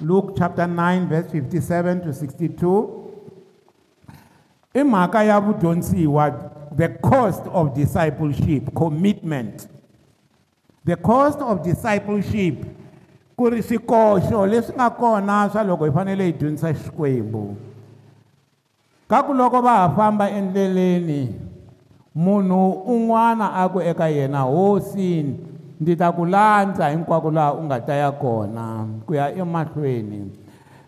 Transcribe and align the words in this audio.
Luke 0.00 0.32
chapter 0.36 0.64
9 0.66 1.08
verse 1.12 1.28
57 1.30 2.02
to 2.08 2.10
62 2.12 3.06
imhaka 4.80 5.20
ya 5.24 5.36
vudyondzi 5.40 6.06
wa 6.08 6.30
the 6.74 6.88
cost 7.04 7.42
of 7.52 7.74
discipleship 7.76 8.72
commitment 8.74 9.68
the 10.88 10.96
cost 10.96 11.36
of 11.44 11.60
discipleship 11.62 12.64
ku 13.36 13.50
ri 13.52 13.60
swikoxo 13.62 14.46
leswi 14.48 14.72
nga 14.74 14.88
kona 14.90 15.50
swa 15.52 15.60
loko 15.62 15.84
hi 15.84 15.90
fanele 15.92 16.24
hi 16.24 16.32
dyondzisa 16.32 16.72
xikwembu 16.72 17.56
ka 19.08 19.20
ku 19.22 19.34
loko 19.36 19.60
va 19.62 19.74
ha 19.84 19.90
famba 19.92 20.30
endleleni 20.32 21.34
munhu 22.16 22.72
un'wana 22.88 23.52
a 23.52 23.68
ku 23.68 23.80
eka 23.84 24.08
yena 24.08 24.40
hosini 24.48 25.49
ndzi 25.80 25.96
ta 25.96 26.12
ku 26.12 26.24
landza 26.28 26.88
hinkwako 26.92 27.30
laha 27.32 27.54
u 27.56 27.62
nga 27.64 27.80
ta 27.80 27.94
ya 27.96 28.12
kona 28.12 28.84
ku 29.08 29.16
ya 29.16 29.26
emahlweni 29.34 30.20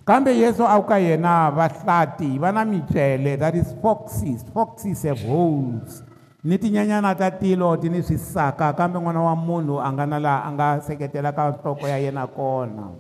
kambe 0.05 0.37
yesu 0.37 0.69
a 0.69 0.77
ku 0.81 0.85
ka 0.93 0.99
yena 1.01 1.49
vahlati 1.57 2.37
va 2.39 2.53
na 2.53 2.63
micele 2.69 3.41
that 3.41 3.55
is 3.57 3.73
foxes 3.81 4.45
foxes 4.53 5.01
have 5.09 5.25
holes 5.25 6.05
ni 6.45 6.61
tinyanyana 6.61 7.17
ta 7.17 7.33
tilo 7.33 7.73
ti 7.81 7.89
ni 7.89 8.05
swisaka 8.05 8.77
kambe 8.77 9.01
n'wana 9.01 9.33
wa 9.33 9.35
munhu 9.37 9.81
a 9.81 9.89
nga 9.97 10.05
na 10.05 10.19
laha 10.21 10.41
a 10.45 10.49
nga 10.53 10.67
seketelaka 10.85 11.43
nhloko 11.57 11.89
ya 11.89 11.97
yena 11.97 12.29
kona 12.29 12.93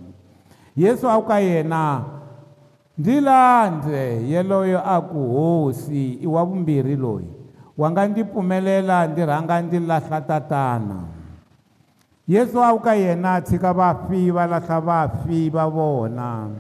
yesu 0.73 1.05
a 1.13 1.21
ku 1.21 1.29
ka 1.29 1.45
yena 1.45 1.85
ndzi 2.97 3.21
landze 3.21 4.03
yeloyo 4.33 4.81
a 4.81 4.97
ku 4.97 5.21
hosi 5.37 6.25
i 6.25 6.29
wa 6.29 6.41
vumbirhi 6.41 6.97
loyi 6.97 7.29
wa 7.77 7.87
nga 7.93 8.01
ndzi 8.09 8.25
pfumelela 8.25 8.97
ndzi 9.09 9.23
rhanga 9.29 9.55
ndzi 9.61 9.79
lahla 9.81 10.19
tatana 10.21 10.99
la 11.05 11.21
yesu 12.29 12.63
a 12.63 12.73
wu 12.73 12.79
ka 12.79 12.93
yena 12.95 13.37
a 13.39 13.43
tshika 13.43 13.73
vafi 13.75 14.31
va 14.31 14.47
lahla 14.47 14.79
vafi 14.81 15.51
va 15.51 15.67
vona 15.71 16.55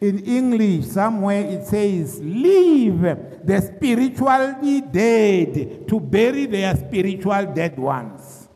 in 0.00 0.18
english 0.26 0.86
somewhere 0.86 1.40
it 1.42 1.64
says 1.66 2.18
leave 2.20 3.00
the 3.44 3.62
spiritually 3.62 4.80
dead 4.80 5.86
to 5.86 6.00
bury 6.00 6.46
their 6.46 6.74
spiritual 6.76 7.46
dead 7.54 7.78
ones 7.78 8.48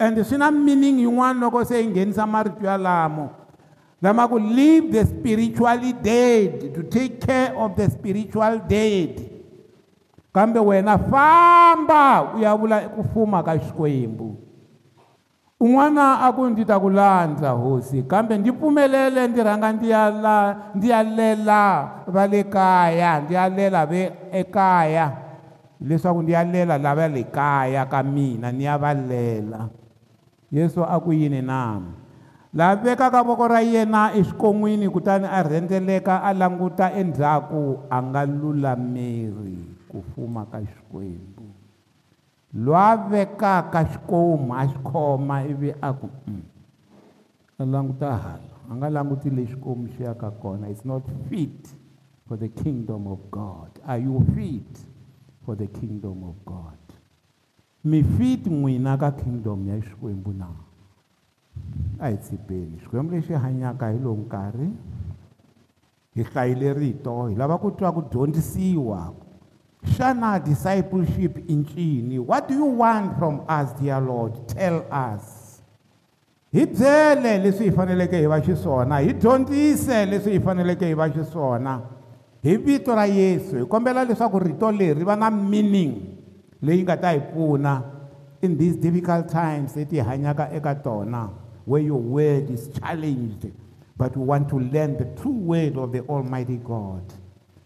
and 0.00 0.16
swi 0.26 0.38
na 0.42 0.50
meaning 0.50 0.98
yin'wana 1.06 1.40
loko 1.46 1.62
se 1.66 1.78
yi 1.80 1.86
nghenisa 1.92 2.26
marito 2.26 2.58
yalamo 2.66 3.30
lama 4.02 4.26
ku 4.28 4.38
leave 4.38 4.90
the 4.96 5.04
spiritually 5.06 5.92
dead 6.02 6.72
to 6.74 6.82
take 6.96 7.20
care 7.26 7.54
of 7.56 7.76
the 7.78 7.86
spiritual 7.94 8.58
dead 8.58 9.30
kambe 10.34 10.58
wena 10.60 10.98
famba 10.98 12.34
u 12.34 12.42
ya 12.42 12.56
vula 12.58 12.82
ku 12.96 13.02
fuma 13.14 13.38
ka 13.44 13.54
xikwembu 13.58 14.42
un'wana 15.64 16.28
a 16.28 16.28
ku 16.36 16.44
ndzi 16.44 16.68
ta 16.68 16.76
ku 16.76 16.92
landza 16.92 17.56
hosi 17.56 18.04
kambe 18.04 18.36
ndzi 18.36 18.52
pfumelele 18.52 19.32
ndzi 19.32 19.40
rhanga 19.40 19.68
ndzi 19.72 19.88
ya 19.88 20.04
la 20.12 20.38
ndzi 20.76 20.88
ya 20.92 21.00
lela 21.02 21.62
va 22.06 22.24
le 22.28 22.42
kaya 22.44 23.10
ndzi 23.24 23.32
ya 23.34 23.48
lela 23.48 23.80
ve 23.88 24.12
ekaya 24.28 25.06
leswaku 25.80 26.20
ndzi 26.22 26.32
ya 26.36 26.44
lela 26.44 26.76
lava 26.76 27.08
le 27.08 27.24
kaya 27.32 27.88
ka 27.88 28.04
mina 28.04 28.52
ni 28.52 28.68
ya 28.68 28.76
va 28.76 28.92
lela 28.92 29.72
yesu 30.52 30.84
a 30.84 31.00
ku 31.00 31.16
yini 31.16 31.40
na 31.40 31.80
lava 32.52 32.84
vekaka 32.84 33.24
voko 33.24 33.48
ra 33.48 33.64
yena 33.64 34.12
exikon'wini 34.12 34.84
kutani 34.92 35.24
a 35.32 35.40
rhendzeleka 35.42 36.20
a 36.20 36.30
languta 36.36 36.92
endzhaku 36.92 37.88
a 37.88 37.96
nga 38.04 38.28
lulameri 38.28 39.64
ku 39.88 40.04
fuma 40.12 40.44
ka 40.44 40.60
xikwembu 40.60 41.33
lwavekaka 42.54 43.80
xikomu 43.90 44.54
a 44.54 44.62
xi 44.70 44.78
khoma 44.88 45.36
ivi 45.52 45.70
a 45.80 45.90
ku 45.92 46.08
mm, 46.26 46.42
a 47.58 47.64
languta 47.64 48.10
hala 48.24 48.54
a 48.70 48.74
nga 48.76 48.88
languti 48.90 49.28
le 49.36 49.42
xikomu 49.50 49.86
xi 49.92 50.02
yaka 50.02 50.30
kona 50.30 50.66
it's 50.68 50.84
not 50.84 51.02
fit 51.28 51.74
for 52.26 52.36
the 52.38 52.48
kingdom 52.48 53.06
of 53.06 53.18
god 53.30 53.70
are 53.86 53.98
you 54.02 54.20
fit 54.34 54.74
for 55.44 55.56
the 55.56 55.66
kingdom 55.66 56.22
of 56.24 56.34
god 56.44 56.78
mi 57.84 58.02
fit 58.02 58.46
n'wina 58.46 58.96
ka 59.00 59.10
kingdom 59.10 59.66
ya 59.68 59.76
xikwembu 59.80 60.32
na 60.32 60.48
a 61.98 62.08
hi 62.10 62.16
tshipeni 62.16 62.78
xikwembu 62.78 63.14
lexi 63.14 63.32
hanyaka 63.32 63.90
hi 63.90 63.98
lowu 63.98 64.16
nkarhi 64.16 64.70
hi 66.14 66.22
hlayile 66.22 66.72
rito 66.74 67.26
hi 67.26 67.34
lava 67.34 67.58
ku 67.58 67.70
twa 67.70 67.92
ku 67.92 68.02
dyondzisiwa 68.02 69.23
Shana 69.92 70.42
discipleship 70.42 71.36
in 71.48 71.64
Chini. 71.64 72.18
What 72.18 72.48
do 72.48 72.54
you 72.54 72.64
want 72.64 73.18
from 73.18 73.44
us, 73.48 73.72
dear 73.74 74.00
Lord? 74.00 74.48
Tell 74.48 74.84
us. 74.90 75.42
Hi 76.54 76.66
byele 76.66 77.32
leswi 77.42 77.66
hi 77.66 77.74
faneleke 77.74 78.14
hi 78.14 78.26
va 78.30 78.38
xiswona 78.40 79.00
hi 79.02 79.12
dyondzise 79.22 79.96
leswi 80.06 80.36
hi 80.36 80.42
faneleke 80.44 80.84
hi 80.86 80.94
va 81.00 81.08
xiswona 81.10 81.72
hi 82.46 82.54
vito 82.66 82.94
ra 82.94 83.06
yesu 83.10 83.56
hi 83.56 83.64
kombela 83.72 84.04
leswaku 84.10 84.38
rito 84.44 84.70
leri 84.76 85.02
va 85.08 85.16
na 85.22 85.30
meaning 85.30 85.96
leyi 86.62 86.84
nga 86.84 86.96
ta 87.02 87.10
hi 87.16 87.18
pfuna 87.26 87.72
in 88.42 88.56
these 88.60 88.76
difficult 88.86 89.26
times 89.34 89.74
leti 89.76 89.98
hi 89.98 90.06
hanyaka 90.12 90.46
eka 90.60 90.74
tona 90.84 91.24
where 91.66 91.82
your 91.82 91.98
word 92.14 92.48
is 92.56 92.68
challenged 92.78 93.50
but 93.98 94.16
we 94.16 94.24
want 94.30 94.48
to 94.56 94.60
learn 94.62 94.96
the 95.02 95.10
true 95.20 95.38
word 95.54 95.76
of 95.86 95.90
the 95.96 96.02
almighty 96.06 96.58
god 96.70 97.02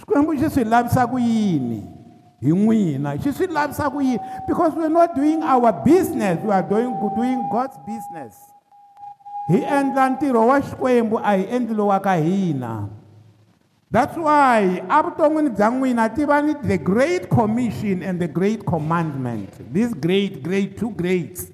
swikwembu 0.00 0.32
xi 0.40 0.48
swi 0.50 0.64
lavisa 0.64 1.02
ku 1.10 1.18
yini 1.18 1.80
hi 2.44 2.50
n'wina 2.52 3.10
xi 3.22 3.30
swi 3.36 3.46
lavisa 3.46 3.84
ku 3.92 4.00
yini 4.02 4.20
because 4.48 4.74
weare 4.76 4.88
not 4.88 5.14
doing 5.14 5.42
our 5.42 5.72
business 5.84 6.40
we 6.44 6.50
are 6.52 6.62
doing, 6.68 6.90
doing 7.16 7.40
god's 7.52 7.76
business 7.86 8.32
hi 9.48 9.60
endla 9.78 10.04
ntirho 10.14 10.42
wa 10.50 10.58
xikwembu 10.66 11.16
a 11.20 11.22
hi 11.36 11.44
endli 11.56 11.74
lowa 11.74 12.00
ka 12.00 12.14
hina 12.26 12.88
that's 13.92 14.16
why 14.16 14.80
evuton'wini 14.98 15.50
bya 15.56 15.68
n'wina 15.70 16.08
tivani 16.16 16.54
the 16.70 16.78
great 16.78 17.28
commission 17.28 18.02
and 18.02 18.20
the 18.20 18.28
great 18.28 18.64
commandment 18.64 19.50
this 19.72 19.92
great 19.94 20.40
great 20.42 20.78
two 20.80 20.90
greats 20.90 21.50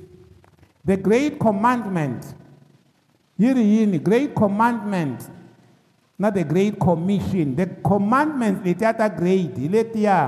the 0.87 0.97
great 0.97 1.39
commandment 1.39 2.35
yi 3.39 3.53
ri 3.53 3.65
yini 3.77 3.99
great 3.99 4.35
commandment 4.39 5.31
na 6.19 6.31
the 6.33 6.43
great 6.45 6.79
commission 6.81 7.53
the 7.55 7.67
commandments 7.85 8.65
letiya 8.65 8.93
ta 8.97 9.07
grade 9.09 9.53
hi 9.53 9.69
letiya 9.69 10.19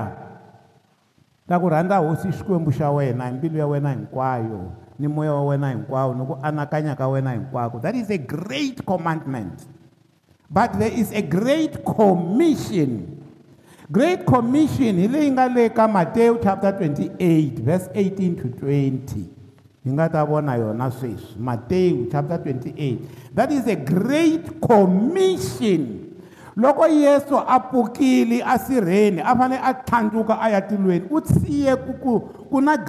ta 1.49 1.57
ku 1.57 1.65
rhandza 1.65 1.97
hosi 1.97 2.29
xikwembu 2.29 2.69
xa 2.69 2.93
wena 2.93 3.25
hi 3.25 3.33
mbilu 3.33 3.57
ya 3.57 3.65
wena 3.67 3.89
hinkwayo 3.89 4.69
ni 5.01 5.07
moya 5.09 5.33
wa 5.33 5.49
wena 5.49 5.73
hinkwawo 5.73 6.13
ni 6.13 6.23
ku 6.29 6.33
anakanya 6.41 6.93
ka 6.93 7.09
wena 7.09 7.33
hinkwako 7.33 7.81
that 7.81 7.95
is 7.97 8.09
a 8.13 8.21
great 8.21 8.85
commandment 8.85 9.65
but 10.49 10.69
there 10.77 10.93
is 10.93 11.09
a 11.09 11.25
great 11.25 11.81
commission 11.81 13.09
great 13.89 14.21
commission 14.29 14.93
hi 15.01 15.07
leyi 15.09 15.31
nga 15.33 15.49
le 15.49 15.69
ka 15.73 15.87
matewu 15.89 16.37
chapter 16.37 16.69
28 16.77 17.17
verse 17.65 17.89
18 17.97 18.37
to 18.37 18.45
20 18.61 19.38
Matthew 19.85 22.09
chapter 22.11 22.37
28 22.37 23.35
that 23.35 23.49
is 23.51 23.65
a 23.67 23.75
great 23.77 24.61
commission 24.61 26.05
loko 26.57 26.87
yesu 26.91 27.37
a 27.39 27.59
pfukile 27.61 28.41
a 28.43 28.57
sirheni 28.59 29.21
a 29.23 29.35
fanele 29.37 29.59
a 29.63 29.73
tlhandluka 29.79 30.35
a 30.35 30.59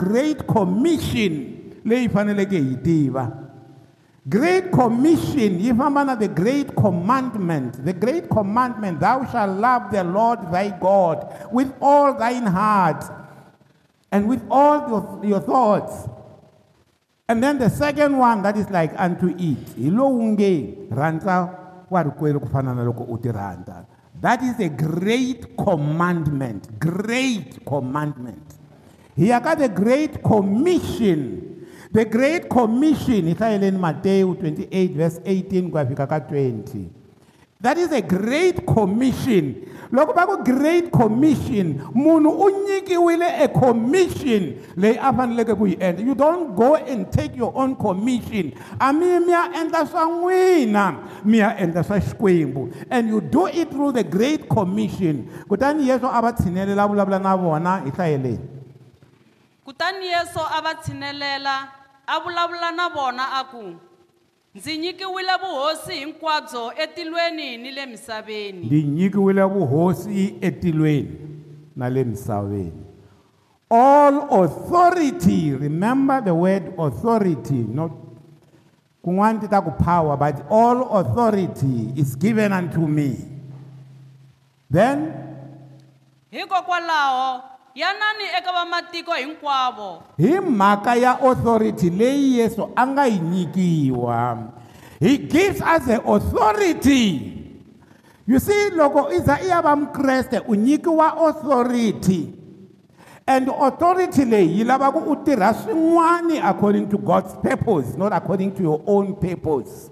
great 0.02 0.42
commission 0.48 1.32
le 1.84 2.08
faneleke 2.08 2.58
hi 2.58 2.76
tiva 2.82 3.30
great 4.28 4.70
commission 4.72 5.58
yi 5.60 5.70
the 5.72 6.30
great 6.34 6.74
commandment 6.74 7.84
the 7.84 7.92
great 7.92 8.28
commandment 8.28 8.98
thou 9.00 9.24
shalt 9.30 9.60
love 9.60 9.82
the 9.92 10.02
lord 10.04 10.40
thy 10.50 10.68
god 10.70 11.26
with 11.52 11.72
all 11.80 12.12
thine 12.18 12.46
heart 12.46 13.04
and 14.10 14.28
with 14.28 14.42
all 14.50 14.88
your, 14.88 15.20
your 15.22 15.40
thoughts 15.40 16.08
And 17.30 17.40
then 17.40 17.58
the 17.58 17.70
second 17.70 18.18
one 18.18 18.42
that 18.42 18.56
is 18.56 18.68
like 18.70 18.90
unto 18.98 19.28
it. 19.38 19.64
Hilo 19.78 20.06
unge 20.20 20.74
ranta 20.90 21.48
warikwele 21.88 22.38
kufana 22.38 22.74
na 22.74 22.82
loko 22.84 23.04
utiranta. 23.08 23.86
That 24.20 24.42
is 24.42 24.58
a 24.58 24.68
great 24.68 25.56
commandment. 25.56 26.80
Great 26.80 27.64
commandment. 27.64 28.54
Here 29.14 29.38
got 29.38 29.58
the 29.60 29.68
great 29.68 30.24
commission. 30.24 31.68
The 31.92 32.04
great 32.04 32.48
commission. 32.50 33.28
Ita 33.28 33.44
elen 33.46 33.80
Matthew 33.80 34.34
28 34.34 34.90
verse 34.96 35.20
18 35.24 35.70
kwa 35.70 35.84
20. 35.84 36.90
That 37.60 37.78
is 37.78 37.92
a 37.92 38.02
great 38.02 38.66
commission 38.66 39.69
loko 39.92 40.12
va 40.14 40.26
ku 40.26 40.36
great 40.44 40.90
commission 40.90 41.74
munhu 41.94 42.30
u 42.30 42.46
nyikiwile 42.64 43.26
a 43.44 43.48
commission 43.48 44.42
leyi 44.76 44.98
a 44.98 45.12
faneleke 45.12 45.54
ku 45.58 45.66
yi 45.66 45.76
endla 45.80 46.04
you 46.06 46.14
don't 46.14 46.54
go 46.54 46.76
and 46.76 47.10
take 47.10 47.34
your 47.36 47.50
own 47.58 47.74
commission 47.74 48.52
a 48.80 48.92
mi 48.92 49.18
mi 49.18 49.32
ya 49.32 49.50
endla 49.52 49.84
swa 49.86 50.04
n'wina 50.06 50.84
mi 51.24 51.38
ya 51.38 51.56
endla 51.56 51.82
swa 51.82 51.98
xikwembu 52.00 52.70
and 52.90 53.08
you 53.08 53.20
do 53.20 53.46
it 53.46 53.70
through 53.70 53.92
the 53.92 54.04
great 54.04 54.48
commission 54.48 55.26
kutani 55.50 55.88
yesu 55.88 56.06
a 56.06 56.22
va 56.22 56.32
tshinelela 56.32 56.86
vulavula 56.88 57.18
na 57.18 57.36
vona 57.36 57.76
hi 57.84 57.90
hlaye 57.90 58.18
leyi 58.18 58.38
kutani 59.66 60.06
yesu 60.06 60.38
a 60.40 60.62
va 60.62 60.74
tshinelela 60.74 61.56
a 62.06 62.20
vulavula 62.20 62.70
na 62.70 62.88
vona 62.88 63.30
a 63.42 63.44
ku 63.44 63.64
ndzi 64.54 64.78
nyikiwile 64.78 65.32
vuhosi 65.42 65.92
hinkwabyo 65.92 66.72
etilweni 66.78 67.56
ni 67.56 67.70
le 67.70 67.86
misaveni 67.86 68.66
ndzi 68.66 68.82
nyikiwile 68.82 69.42
vuhosi 69.44 70.34
etilweni 70.40 71.18
na 71.76 71.88
le 71.90 72.04
misaveni 72.04 72.82
all 73.70 74.14
authority 74.30 75.56
remember 75.60 76.24
the 76.24 76.30
word 76.30 76.72
authority 76.80 77.64
not 77.74 77.92
kun'wani 79.02 79.40
ti 79.40 79.48
ta 79.48 79.60
ku 79.62 79.70
power 79.84 80.16
but 80.16 80.36
all 80.52 80.78
authority 80.92 81.88
is 81.96 82.18
given 82.18 82.52
unto 82.52 82.80
me 82.80 83.16
then 84.70 85.12
hikokwalaho 86.30 87.49
yanani 87.74 88.24
eka 88.38 88.52
vamatiko 88.52 89.12
hinkwavo 89.12 90.02
hi 90.16 90.40
mhaka 90.40 90.94
ya 90.94 91.20
authority 91.20 91.90
leyi 91.90 92.38
yesu 92.38 92.68
a 92.76 92.86
nga 92.86 93.06
yi 93.06 93.18
nyikiwa 93.18 94.38
he 95.00 95.16
gives 95.18 95.60
us 95.60 95.82
the 95.86 95.94
authority 95.94 97.32
you 98.26 98.40
see 98.40 98.70
loko 98.76 99.08
i 99.12 99.18
za 99.18 99.40
i 99.40 99.48
ya 99.48 99.62
va 99.62 99.76
mukreste 99.76 100.38
u 100.48 100.54
nyikiwa 100.54 101.16
authority 101.16 102.28
and 103.26 103.48
authority 103.60 104.24
leyi 104.24 104.58
yi 104.58 104.64
lava 104.64 104.92
ku 104.92 104.98
u 105.10 105.16
tirha 105.16 105.54
swin'wani 105.54 106.38
according 106.38 106.86
to 106.88 106.98
god's 106.98 107.34
purpose 107.34 107.98
not 107.98 108.12
according 108.12 108.50
to 108.50 108.62
your 108.62 108.80
own 108.86 109.14
purpose 109.14 109.90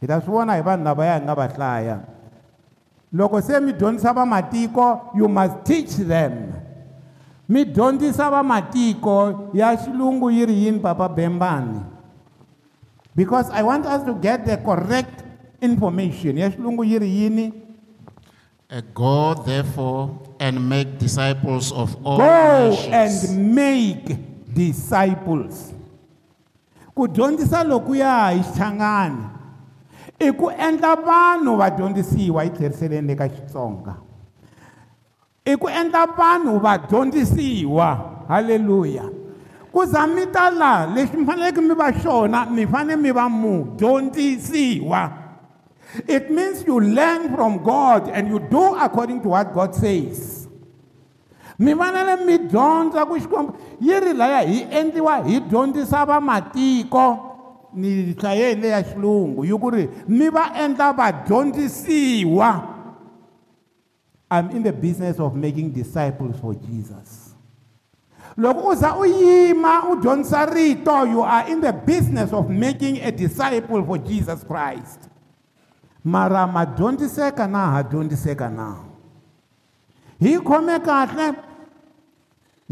hi 0.00 0.06
ta 0.06 0.20
swi 0.20 0.30
vona 0.32 0.54
hi 0.54 0.62
vanhu 0.62 0.84
lavaya 0.84 1.18
hi 1.18 1.22
nga 1.24 1.34
va 1.34 1.46
hlaya 1.48 2.00
loko 3.12 3.40
se 3.40 3.60
mi 3.60 3.72
dyondzisa 3.72 4.12
vamatiko 4.12 5.10
you 5.14 5.28
must 5.28 5.52
teach 5.64 5.96
them 6.08 6.52
mi 7.52 7.68
dyondzisa 7.68 8.30
vamatiko 8.32 9.50
ya 9.52 9.76
xilungu 9.76 10.30
yi 10.32 10.46
ri 10.46 10.56
yini 10.64 10.78
papa 10.80 11.04
bembani 11.08 11.80
because 13.14 13.50
i 13.52 13.60
want 13.62 13.84
us 13.84 14.00
to 14.08 14.14
get 14.24 14.40
the 14.48 14.56
correct 14.64 15.20
information 15.60 16.40
ya 16.40 16.48
xilungu 16.48 16.80
yi 16.80 16.96
ri 16.98 17.10
yini 17.12 17.52
go 18.96 19.36
therefore 19.44 20.08
and 20.40 20.56
make 20.64 20.96
disciples 20.96 21.68
of 21.76 21.92
all 22.08 22.16
go 22.16 22.24
nations. 22.24 22.88
and 22.88 23.20
make 23.52 24.16
disciples 24.48 25.76
ku 26.96 27.04
dyondzisa 27.04 27.60
lokuya 27.68 28.32
hi 28.32 28.40
xichangani 28.40 29.28
i 30.16 30.32
ku 30.32 30.48
endla 30.48 30.96
vanhu 30.96 31.60
va 31.60 31.68
dyondzisiwa 31.68 32.48
hi 32.48 32.54
tlheriseleni 32.56 33.12
eka 33.12 33.28
xitsonga 33.28 34.01
i 35.44 35.56
ku 35.56 35.68
endla 35.80 36.02
vanhu 36.18 36.58
vadyondzisiwa 36.64 37.88
halleluya 38.28 39.02
ku 39.72 39.84
za 39.92 40.06
mi 40.06 40.26
ta 40.34 40.50
laha 40.58 40.86
lexi 40.94 41.16
mi 41.16 41.26
faneleke 41.30 41.60
mi 41.66 41.74
va 41.80 41.88
xona 41.92 42.44
mi 42.46 42.66
fanele 42.66 42.96
mi 43.02 43.10
va 43.10 43.26
mudyondzisiwa 43.28 45.00
it 46.06 46.30
means 46.30 46.62
you 46.66 46.78
learn 46.80 47.34
from 47.34 47.58
god 47.64 48.08
and 48.14 48.28
you 48.28 48.38
do 48.50 48.64
according 48.86 49.20
to 49.20 49.28
what 49.34 49.52
god 49.54 49.74
says 49.74 50.46
mi 51.58 51.72
fanele 51.74 52.24
mi 52.24 52.38
dyondza 52.38 53.04
ku 53.06 53.18
xikwembu 53.18 53.52
yi 53.80 54.00
ri 54.00 54.12
laya 54.14 54.40
hi 54.46 54.62
endliwa 54.70 55.16
hi 55.26 55.40
dyondzisa 55.50 56.04
vamatiko 56.06 57.04
ni 57.74 57.90
hlayeni 58.20 58.60
leya 58.62 58.82
xilungu 58.84 59.44
yi 59.44 59.58
ku 59.58 59.70
ri 59.74 59.88
mi 60.08 60.28
va 60.28 60.52
endla 60.54 60.92
vadyondzisiwa 60.92 62.50
I'm 64.32 64.48
in 64.52 64.62
the 64.64 64.72
business 64.72 65.20
of 65.20 65.36
making 65.36 65.72
disciples 65.76 66.40
for 66.40 66.54
Jesus. 66.56 67.34
Loko 68.38 68.68
uza 68.72 68.96
uyima 68.96 69.80
udonsa 69.92 70.46
rito 70.54 71.04
you 71.06 71.20
are 71.22 71.50
in 71.52 71.60
the 71.60 71.72
business 71.72 72.32
of 72.32 72.48
making 72.48 72.96
a 73.04 73.12
disciple 73.12 73.84
for 73.84 73.98
Jesus 74.00 74.40
Christ. 74.44 75.10
Mara 76.04 76.46
ma 76.48 76.64
don't 76.64 76.98
seka 77.04 77.44
na 77.50 77.70
ha 77.76 77.82
don't 77.84 78.08
seka 78.08 78.48
na. 78.48 78.74
Hi 80.20 80.38
khome 80.40 80.78
kahle. 80.80 81.36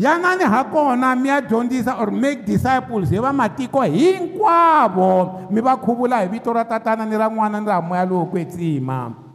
Yangani 0.00 0.44
ha 0.48 0.64
kona 0.64 1.14
mi 1.14 1.28
a 1.28 1.42
dondisa 1.42 1.98
or 2.00 2.10
make 2.10 2.46
disciples 2.48 3.10
he 3.10 3.18
va 3.18 3.32
matiko 3.36 3.84
hinkwabo 3.86 5.50
mi 5.50 5.60
va 5.60 5.76
khubula 5.76 6.22
hi 6.24 6.28
vito 6.28 6.54
ra 6.54 6.64
tatana 6.64 7.04
ni 7.04 7.16
ra 7.20 7.28
nwana 7.28 7.60
ni 7.60 7.66
ra 7.68 7.82
moya 7.82 8.06
lowo 8.08 8.26
kwetsima. 8.32 9.28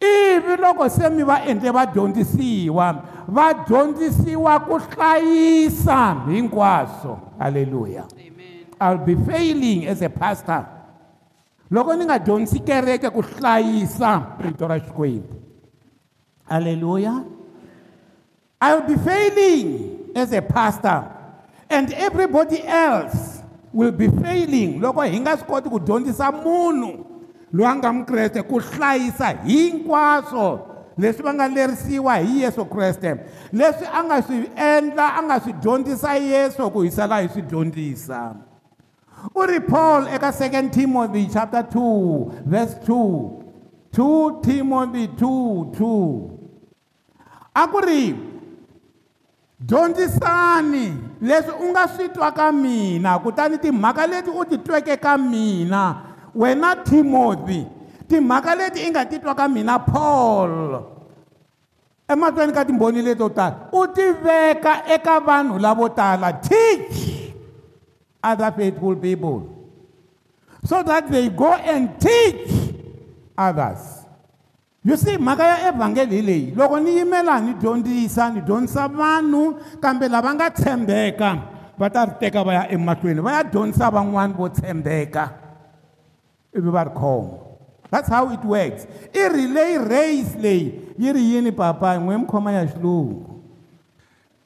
ivi 0.00 0.56
loko 0.56 0.88
se 0.88 1.10
mi 1.10 1.22
va 1.22 1.40
endle 1.44 1.70
vadyondzisiwa 1.72 2.86
va 3.28 3.46
dyondzisiwa 3.68 4.54
ku 4.66 4.76
hlayisa 4.78 5.98
hinkwaswo 6.30 7.12
halleluya 7.38 8.04
i'll 8.80 8.98
be 9.04 9.16
failing 9.26 9.86
as 9.86 10.00
a 10.02 10.08
pastor 10.08 10.62
loko 11.74 11.92
ni 11.98 12.04
nga 12.06 12.18
dyondzisi 12.18 12.60
kereke 12.62 13.10
ku 13.10 13.20
hlayisa 13.22 14.38
rito 14.38 14.68
ra 14.70 14.78
xikwembu 14.78 15.34
halleluya 16.46 17.18
i'll 18.62 18.86
be 18.86 18.94
failing 19.02 19.66
as 20.14 20.30
a 20.32 20.42
pastor 20.42 21.10
and 21.70 21.92
everybody 21.98 22.62
else 22.62 23.42
will 23.74 23.90
be 23.92 24.06
failing 24.22 24.78
loko 24.78 25.02
hi 25.02 25.18
nga 25.18 25.34
swi 25.36 25.46
koti 25.50 25.66
ku 25.66 25.82
dyondzisa 25.82 26.30
munhu 26.30 27.17
loyi 27.52 27.66
a 27.68 27.74
nga 27.76 27.92
mukreste 27.92 28.40
ku 28.42 28.60
hlayisa 28.60 29.32
hinkwaswo 29.46 30.60
leswi 30.98 31.22
va 31.22 31.32
nga 31.34 31.48
lerisiwa 31.48 32.14
hi 32.16 32.42
yesu 32.44 32.64
kreste 32.64 33.16
leswi 33.52 33.86
a 33.92 34.04
nga 34.04 34.22
swi 34.22 34.50
endla 34.56 35.16
a 35.16 35.22
nga 35.22 35.36
swi 35.40 35.52
dyondzisa 35.62 36.12
yesu 36.16 36.68
ku 36.70 36.82
hi 36.84 36.90
sala 36.90 37.20
hi 37.22 37.28
swi 37.28 37.42
dyondzisa 37.42 38.36
u 39.34 39.42
ri 39.48 39.60
paul 39.60 40.06
eka 40.12 40.30
2 40.30 40.68
timothy 40.70 41.28
chapter 41.32 41.62
2 41.64 42.44
verse 42.44 42.76
2 42.84 43.96
2 43.96 44.42
timothy 44.44 45.04
2 45.16 45.72
2 45.72 47.56
a 47.56 47.62
ku 47.66 47.78
ri 47.80 48.02
dyondzisani 49.56 51.16
leswi 51.24 51.54
u 51.64 51.72
nga 51.72 51.88
swi 51.88 52.08
twa 52.12 52.28
ka 52.32 52.52
mina 52.52 53.16
kutani 53.18 53.56
timhaka 53.58 54.04
leti 54.06 54.30
u 54.30 54.44
ti 54.44 54.58
tweke 54.60 55.00
ka 55.00 55.16
mina 55.16 56.07
wena 56.38 56.76
timothy 56.86 57.66
timhaka 58.06 58.54
leti 58.54 58.86
i 58.86 58.90
nga 58.94 59.02
ti 59.04 59.18
twa 59.18 59.34
ka 59.34 59.48
mina 59.50 59.78
paul 59.82 60.82
ematweni 62.08 62.54
ka 62.54 62.62
timbhoni 62.62 63.02
leti 63.02 63.18
to 63.18 63.28
tala 63.28 63.66
u 63.74 63.82
ti 63.90 64.06
veka 64.22 64.86
eka 64.94 65.18
vanhu 65.20 65.58
lavo 65.58 65.90
tala 65.90 66.30
teach 66.38 66.96
other 68.22 68.54
faithful 68.54 68.94
people 68.94 69.50
so 70.62 70.82
that 70.86 71.10
they 71.10 71.26
go 71.28 71.58
and 71.58 71.90
teach 71.98 72.46
others 73.34 74.06
you 74.86 74.94
see 74.96 75.18
mhaka 75.18 75.42
ya 75.42 75.74
evhangeli 75.74 76.16
hi 76.22 76.22
leyi 76.30 76.46
loko 76.54 76.78
ni 76.80 76.96
yimela 77.02 77.40
ni 77.42 77.54
dyondzisa 77.58 78.30
ni 78.30 78.40
dyondzisa 78.46 78.86
vanhu 78.88 79.58
kambe 79.82 80.06
lava 80.08 80.30
nga 80.38 80.50
tshembeka 80.54 81.30
va 81.78 81.86
ta 81.90 82.04
ri 82.06 82.12
teka 82.22 82.46
va 82.46 82.52
ya 82.58 82.62
emahlweni 82.70 83.20
va 83.26 83.32
ya 83.42 83.42
dyondzisa 83.42 83.90
van'wani 83.90 84.32
vo 84.38 84.46
tshembeka 84.54 85.47
ibe 86.56 87.44
that's 87.90 88.08
how 88.08 88.30
it 88.32 88.44
works 88.44 88.86
i 89.14 89.26
relay 89.28 89.76
race 89.78 90.30
leyi 90.34 90.94
yi 90.98 91.10
ri 91.12 91.20
yini 91.20 91.56
papa 91.56 91.86
hi 91.86 91.96
n'we 91.98 92.52
ya 92.52 93.04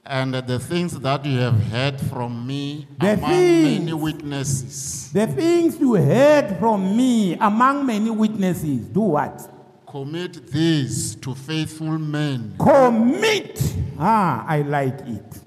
And 0.05 0.35
the 0.35 0.59
things 0.59 0.99
that 0.99 1.25
you 1.25 1.39
have 1.39 1.63
heard 1.71 2.01
from 2.01 2.45
me 2.45 2.87
the 2.99 3.13
among 3.13 3.31
things, 3.31 3.79
many 3.79 3.93
witnesses. 3.93 5.13
The 5.13 5.27
things 5.29 5.79
you 5.79 5.95
heard 5.95 6.57
from 6.59 6.97
me 6.97 7.35
among 7.37 7.87
many 7.87 8.11
witnesses, 8.11 8.81
do 8.89 9.01
what? 9.15 9.49
Commit 9.87 10.49
these 10.51 11.15
to 11.23 11.37
faithful 11.37 11.99
men. 12.01 12.55
Commit. 12.59 13.63
Ah, 13.97 14.45
I 14.49 14.63
like 14.63 14.99
it. 15.07 15.39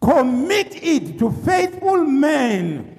Commit 0.00 0.82
it 0.82 1.18
to 1.18 1.30
faithful 1.30 1.98
men 2.02 2.95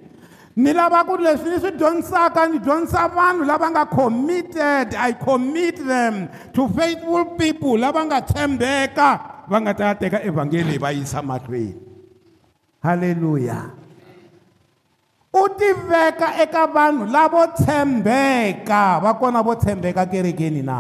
ni 0.58 0.74
lava 0.74 1.04
ku 1.08 1.14
leswi 1.18 1.50
ni 1.54 1.60
swi 1.60 1.72
dyondzisaka 1.72 2.48
ni 2.50 2.58
dyondzisa 2.60 3.04
vanhu 3.16 3.44
lava 3.46 3.70
nga 3.70 3.86
committed 3.86 4.96
i 4.98 5.14
commit 5.14 5.76
them 5.94 6.28
to 6.52 6.68
faithful 6.70 7.26
people 7.38 7.78
lava 7.78 8.02
nga 8.10 8.20
tshembeka 8.22 9.10
va 9.48 9.58
nga 9.62 9.74
ta 9.78 9.84
ya 9.88 9.94
teka 9.96 10.20
evhangeli 10.30 10.72
hi 10.76 10.82
va 10.82 10.90
yisa 10.92 11.22
mahlweni 11.22 11.76
halleluya 12.84 13.70
u 15.42 15.44
tiveka 15.60 16.30
eka 16.44 16.64
vanhu 16.78 17.06
lavo 17.16 17.44
tshembeka 17.62 18.84
va 19.04 19.12
kona 19.20 19.44
vo 19.46 19.54
tshembeka 19.56 20.06
kerekeni 20.10 20.64
na 20.66 20.80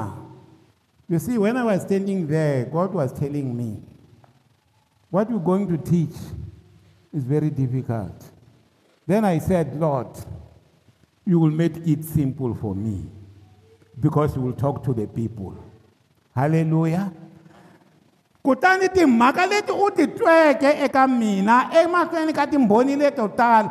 you 1.09 1.19
see 1.21 1.37
when 1.37 1.53
i 1.55 1.63
was 1.69 1.83
standing 1.85 2.25
there 2.25 2.65
god 2.65 2.89
was 2.93 3.13
telling 3.13 3.53
me 3.55 3.77
what 5.13 5.29
you're 5.29 5.39
going 5.53 5.67
to 5.69 5.77
teach 5.77 6.17
is 7.13 7.21
very 7.23 7.51
difficult 7.61 8.26
Then 9.07 9.23
I 9.23 9.39
said, 9.39 9.79
Lord, 9.79 10.07
you 11.25 11.39
will 11.39 11.51
make 11.51 11.77
it 11.87 12.03
simple 12.03 12.53
for 12.53 12.75
me 12.75 13.05
because 13.99 14.35
you 14.35 14.41
will 14.41 14.51
talk 14.53 14.83
to 14.83 14.93
the 14.93 15.07
people. 15.07 15.55
Hallelujah. 16.35 17.11
kutani 18.47 18.89
timhaka 18.89 19.45
leti 19.47 19.71
u 19.71 19.89
ti 19.97 20.07
tweke 20.07 20.69
eka 20.85 21.07
mina 21.07 21.55
emahlweni 21.81 22.33
ka 22.33 22.45
timbhoni 22.47 22.95
leto 22.95 23.27
tala 23.27 23.69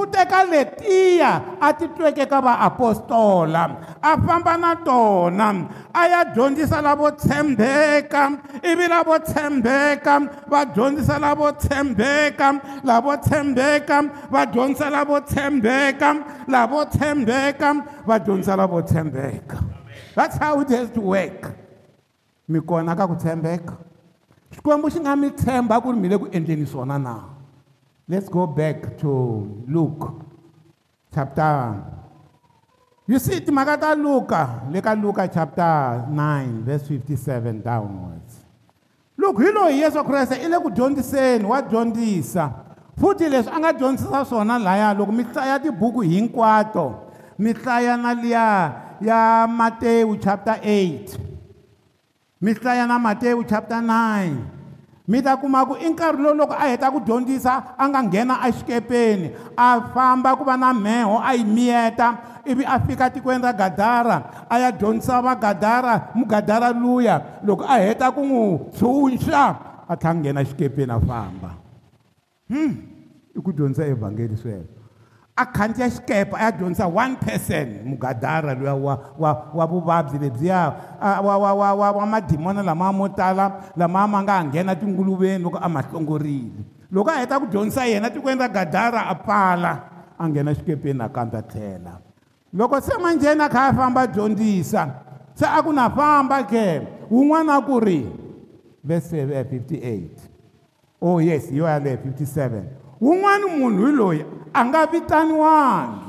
u 0.00 0.06
teka 0.12 0.40
letiya 0.52 1.30
a 1.60 1.72
ti 1.78 1.86
tweke 1.96 2.24
ka 2.32 2.38
vaapostola 2.46 3.62
a 4.02 4.12
famba 4.24 4.54
na 4.64 4.72
tona 4.86 5.48
a 6.00 6.02
ya 6.12 6.20
dyondzisa 6.24 6.78
lavo 6.86 7.10
tshembeka 7.10 8.22
ivi 8.70 8.86
lavo 8.94 9.18
tshembeka 9.18 10.14
va 10.52 10.62
dyondzisa 10.74 11.18
lavo 11.24 11.50
tshembeka 11.62 12.48
lavo 12.84 13.12
tshembeka 13.24 13.96
va 14.34 14.42
dyondzisa 14.52 14.90
lavo 14.96 15.16
tshembeka 15.30 16.08
lavo 16.54 16.80
tshembeka 16.92 17.68
va 18.08 18.16
dyondzisa 18.24 18.54
lavo 18.56 18.78
tshembeka 18.82 19.56
that's 20.14 20.36
how 20.38 20.60
it 20.60 20.68
has 20.70 20.88
to 20.90 21.00
work 21.00 21.50
mi 22.48 22.60
kona 22.60 22.94
ka 22.94 23.06
ku 23.10 23.16
tshembeka 23.16 23.74
xikwembu 24.54 24.86
xi 24.92 25.00
nga 25.02 25.14
mi 25.18 25.28
tshemba 25.38 25.76
ku 25.82 25.90
ri 25.92 25.98
mi 25.98 26.06
le 26.08 26.16
ku 26.22 26.26
endleni 26.30 26.66
swona 26.66 26.96
na 26.98 27.16
let's 28.08 28.28
go 28.30 28.46
back 28.46 28.94
to 28.96 29.10
luke 29.66 30.04
chapter 31.14 31.82
you 33.10 33.18
see 33.18 33.40
timhaka 33.42 33.74
ta 33.80 33.90
luka 33.98 34.62
le 34.70 34.78
ka 34.80 34.92
luka 34.94 35.26
chapter 35.26 36.06
9 36.08 36.62
verse 36.62 36.86
57 36.86 37.62
downwards 37.66 38.44
loko 39.18 39.42
hi 39.42 39.50
loyi 39.50 39.80
yesu 39.82 40.00
kreste 40.06 40.36
i 40.38 40.46
le 40.48 40.56
ku 40.62 40.70
dyondziseni 40.70 41.42
wa 41.44 41.58
dyondzisa 41.60 42.44
futhi 42.96 43.26
leswi 43.28 43.50
a 43.50 43.58
nga 43.58 43.72
dyondzisa 43.74 44.22
swona 44.28 44.54
laya 44.60 44.94
loko 44.94 45.10
mi 45.12 45.22
hlaya 45.26 45.58
tibuku 45.58 46.00
hinkwato 46.06 47.10
mi 47.38 47.50
hlaya 47.52 47.96
na 47.98 48.12
liya 48.14 48.48
ya 49.02 49.46
mateyu 49.50 50.14
chapter 50.22 50.60
mihlaya 52.44 52.84
na 52.84 53.00
mateyu 53.00 53.40
chapter 53.48 53.80
9 53.80 54.52
mi 55.08 55.20
ta 55.24 55.32
kuma 55.40 55.64
ku 55.68 55.76
i 55.80 55.88
nkarhi 55.88 56.20
lowu 56.20 56.32
loko 56.36 56.52
a 56.56 56.64
heta 56.68 56.88
ku 56.92 57.00
dyondzisa 57.00 57.72
a 57.76 57.84
nga 57.92 58.00
nghena 58.04 58.40
exikepeni 58.48 59.32
a 59.56 59.80
famba 59.96 60.32
ku 60.36 60.44
va 60.48 60.56
na 60.60 60.72
mheho 60.76 61.16
a 61.20 61.32
yi 61.36 61.44
miyeta 61.44 62.40
ivi 62.48 62.64
a 62.68 62.76
fika 62.84 63.08
tikweni 63.12 63.40
ra 63.44 63.52
gadara 63.56 64.44
a 64.48 64.54
ya 64.64 64.68
dyondzisa 64.72 65.20
vagadara 65.24 66.12
mugadara 66.16 66.68
luya 66.72 67.40
loko 67.44 67.64
a 67.68 67.76
heta 67.84 68.12
ku 68.16 68.20
n'wi 68.24 68.72
tshunxa 68.76 69.44
a 69.88 69.92
tlha 69.96 70.12
nghena 70.16 70.40
xikepeni 70.44 70.92
a 70.92 71.00
famba 71.00 71.52
hm 72.48 72.70
i 73.36 73.40
ku 73.44 73.52
dyondzisa 73.52 73.84
evhangeli 73.88 74.36
sweswo 74.40 74.83
a 75.36 75.42
khandziya 75.46 75.88
xikepe 75.90 76.36
a 76.38 76.44
ya 76.46 76.50
dyondzisa 76.54 76.86
one 76.88 77.16
person 77.18 77.66
mugadara 77.82 78.54
luya 78.54 78.70
wa 78.74 78.94
wa 79.18 79.30
wa 79.50 79.64
vuvabyi 79.66 80.14
lebyiya 80.22 80.62
wa 81.18 81.34
wa 81.42 81.50
wa 81.58 81.68
wa 81.74 81.88
wa 81.98 82.06
madimona 82.06 82.62
lama 82.62 82.92
mo 82.94 83.08
tala 83.10 83.72
lama 83.76 84.00
ma 84.06 84.18
nga 84.22 84.34
ha 84.38 84.44
nghena 84.46 84.78
tinguluveni 84.78 85.42
loko 85.42 85.58
a 85.58 85.66
ma 85.68 85.82
hlongorile 85.82 86.62
loko 86.90 87.10
a 87.10 87.18
heta 87.18 87.40
ku 87.42 87.46
dyondzisa 87.50 87.82
yena 87.82 88.10
tikweni 88.14 88.38
ra 88.46 88.46
gadara 88.48 89.10
a 89.10 89.14
pfala 89.18 89.72
a 90.18 90.22
nghena 90.28 90.54
xikepeni 90.54 90.98
nakambe 91.02 91.34
a 91.38 91.42
tlhela 91.42 91.98
loko 92.54 92.78
se 92.80 92.94
manjheni 93.02 93.42
a 93.42 93.48
kha 93.50 93.62
a 93.74 93.74
famba 93.74 94.06
dyondzisa 94.06 94.82
se 95.34 95.46
a 95.50 95.58
ku 95.66 95.72
na 95.74 95.90
famba 95.90 96.46
ke 96.46 96.78
wun'wana 97.10 97.58
a 97.58 97.66
ku 97.66 97.78
ri 97.82 98.06
vese 98.86 99.18
58 99.26 101.02
oh 101.02 101.18
yes 101.18 101.50
hi 101.50 101.56
yo 101.58 101.66
yaleyo 101.66 101.98
57 102.06 102.83
wun'wani 103.04 103.46
munhu 103.60 103.84
hi 103.84 103.92
loyi 103.92 104.22
a 104.56 104.60
nga 104.64 104.86
vitaniwangi 104.88 106.08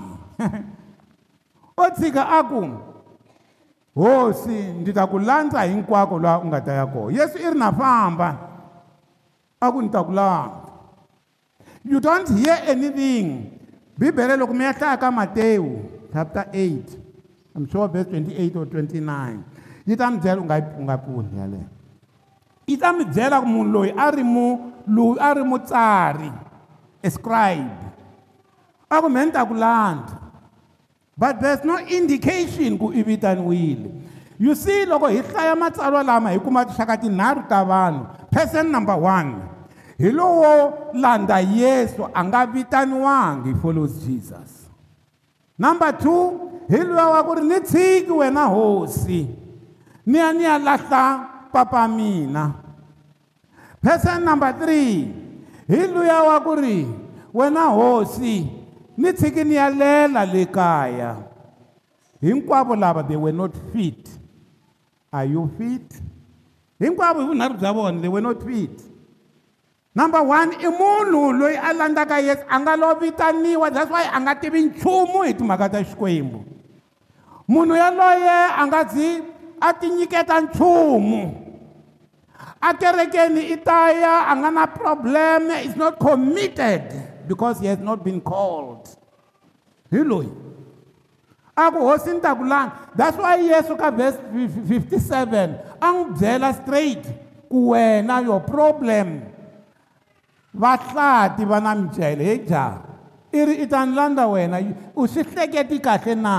o 1.84 1.86
tshika 1.96 2.24
a 2.24 2.40
ku 2.48 2.62
hosi 4.00 4.58
ndzi 4.80 4.92
ta 4.96 5.04
ku 5.12 5.20
landza 5.20 5.68
hinkwako 5.68 6.16
laha 6.24 6.40
u 6.44 6.48
nga 6.48 6.60
ta 6.64 6.72
ya 6.72 6.86
kona 6.88 7.12
yesu 7.12 7.36
i 7.38 7.48
ri 7.52 7.58
na 7.60 7.70
famba 7.76 8.30
a 9.60 9.66
ku 9.72 9.78
ndzi 9.84 9.92
ta 9.92 10.08
ku 10.08 10.12
landza 10.16 10.64
you 11.92 12.00
don't 12.00 12.32
hear 12.32 12.58
anything 12.72 13.28
bibele 14.00 14.40
loko 14.40 14.56
mi 14.56 14.64
ya 14.64 14.72
hlaya 14.74 14.96
ka 14.98 15.08
mateu 15.12 15.68
chapter 16.16 16.48
8 16.48 17.60
msure 17.60 17.88
sure 17.88 17.88
verse 17.92 18.10
28 18.12 18.56
or 18.56 18.66
29 18.72 19.04
yi 19.88 19.96
ta 20.00 20.08
mi 20.12 20.18
byela 20.24 20.40
u 20.42 20.46
nga 20.48 20.58
u 20.80 20.82
nga 20.88 20.96
pfuni 20.98 21.34
yaleyo 21.44 21.68
yi 22.68 22.76
ta 22.80 22.90
mi 22.96 23.04
byela 23.04 23.42
ku 23.44 23.48
munhu 23.52 23.72
loyi 23.76 23.92
a 23.92 24.08
ri 24.16 24.24
mu 24.24 24.48
loyi 24.88 25.20
a 25.20 25.30
ri 25.36 25.44
mutsari 25.44 26.32
a 27.06 27.10
scribe 27.14 27.78
aku 28.90 29.08
mhe 29.08 29.22
ni 29.30 29.32
ta 29.32 29.46
ku 29.46 29.54
landa 29.54 30.18
but 31.16 31.38
there's 31.40 31.62
no 31.64 31.78
indication 31.86 32.74
ku 32.82 32.90
i 32.90 33.04
vitaniwile 33.06 33.94
you 34.42 34.52
see 34.58 34.86
loko 34.90 35.06
hi 35.08 35.22
hlaya 35.22 35.54
matsalwa 35.56 36.02
lama 36.04 36.30
hi 36.34 36.40
kuma 36.42 36.66
tinhlaka 36.66 36.98
tinharhu 36.98 37.46
ta 37.48 37.62
vanhu 37.64 38.06
person 38.34 38.66
number 38.74 38.98
one 38.98 39.42
hi 40.02 40.10
lowo 40.12 40.50
landa 40.98 41.38
yesu 41.40 42.10
a 42.14 42.20
nga 42.26 42.44
vitaniwangi 42.50 43.54
hi 43.54 43.60
follows 43.62 43.94
jesus 44.06 44.66
number 45.60 45.92
two 45.94 46.24
hi 46.68 46.78
lowa 46.82 47.22
wa 47.22 47.22
ku 47.24 47.32
ri 47.38 47.44
ni 47.46 47.60
tshiki 47.62 48.12
wena 48.12 48.46
hosi 48.50 49.28
ni 50.10 50.18
ya 50.18 50.30
ni 50.34 50.44
ya 50.44 50.58
lahla 50.58 51.06
papa 51.54 51.86
mina 51.88 52.54
person 53.86 54.18
number 54.26 54.52
three 54.58 55.25
hi 55.66 55.90
luya 55.90 56.22
wa 56.30 56.38
ku 56.46 56.54
ri 56.62 56.86
wena 57.34 57.74
hosi 57.74 58.46
ni 58.98 59.10
tshiki 59.14 59.42
ni 59.44 59.56
ya 59.58 59.70
lela 59.74 60.22
le 60.26 60.46
kaya 60.46 61.18
hinkwavo 62.22 62.76
lava 62.78 63.02
they 63.04 63.18
were 63.18 63.32
not 63.34 63.50
fit 63.74 64.06
are 65.12 65.26
you 65.26 65.50
fit 65.58 65.90
hinkwavo 66.80 67.22
hi 67.26 67.30
vunharhu 67.34 67.58
bya 67.58 67.74
vona 67.74 67.98
they 68.00 68.10
were 68.12 68.22
not 68.22 68.38
fit 68.46 68.78
number 69.96 70.22
one 70.22 70.52
i 70.54 70.70
munhu 70.70 71.34
loyi 71.34 71.58
a 71.58 71.74
landzaka 71.74 72.22
yesu 72.22 72.46
a 72.48 72.56
nga 72.62 72.74
lo 72.78 72.94
vitaniwa 73.02 73.68
that's 73.74 73.90
why 73.90 74.04
a 74.14 74.18
nga 74.22 74.36
tivi 74.38 74.62
nchumu 74.70 75.24
hi 75.26 75.34
timhaka 75.34 75.70
ta 75.70 75.80
xikwembu 75.84 76.46
munhu 77.50 77.74
yaloye 77.76 78.38
a 78.56 78.62
nga 78.70 78.84
zi 78.86 79.18
a 79.62 79.74
tinyiketa 79.74 80.38
nchumu 80.46 81.45
Akerekeni 82.70 83.52
itaya 83.54 84.26
angana 84.34 84.66
problem 84.68 85.52
is 85.62 85.76
not 85.78 86.00
committed 86.02 86.90
because 87.30 87.60
he 87.62 87.68
has 87.70 87.78
not 87.78 88.02
been 88.04 88.18
called. 88.22 88.90
Hiloi. 89.94 90.26
akuhosi 91.56 92.14
ni 92.20 92.20
ta 92.20 92.34
that's 92.98 93.16
why 93.18 93.38
yesu 93.38 93.78
ka 93.80 93.88
verse 93.92 94.18
57 94.28 95.80
a 95.80 95.88
n'wi 95.88 96.12
byela 96.20 96.50
straight 96.62 97.06
ku 97.50 97.72
your 98.28 98.42
problem 98.44 99.22
vahlati 100.54 101.48
va 101.48 101.62
na 101.64 101.72
micele 101.76 102.24
he 102.28 102.36
jaha 102.46 102.84
i 103.32 103.40
ri 103.40 103.56
i 103.64 103.68
wena 103.72 104.12
na 106.20 106.36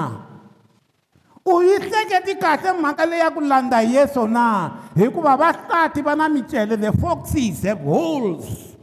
u 1.47 1.63
yi 1.63 1.79
hleketi 1.79 2.35
kahle 2.39 2.73
mhaka 2.75 3.07
leya 3.07 3.31
ku 3.31 3.41
landza 3.41 3.79
yesu 3.87 4.27
na 4.27 4.73
hikuva 4.99 5.37
vahlati 5.39 6.03
va 6.03 6.17
na 6.19 6.27
micele 6.29 6.75
the 6.81 6.91
foxes 6.99 7.63
have 7.63 7.79
holes 7.87 8.75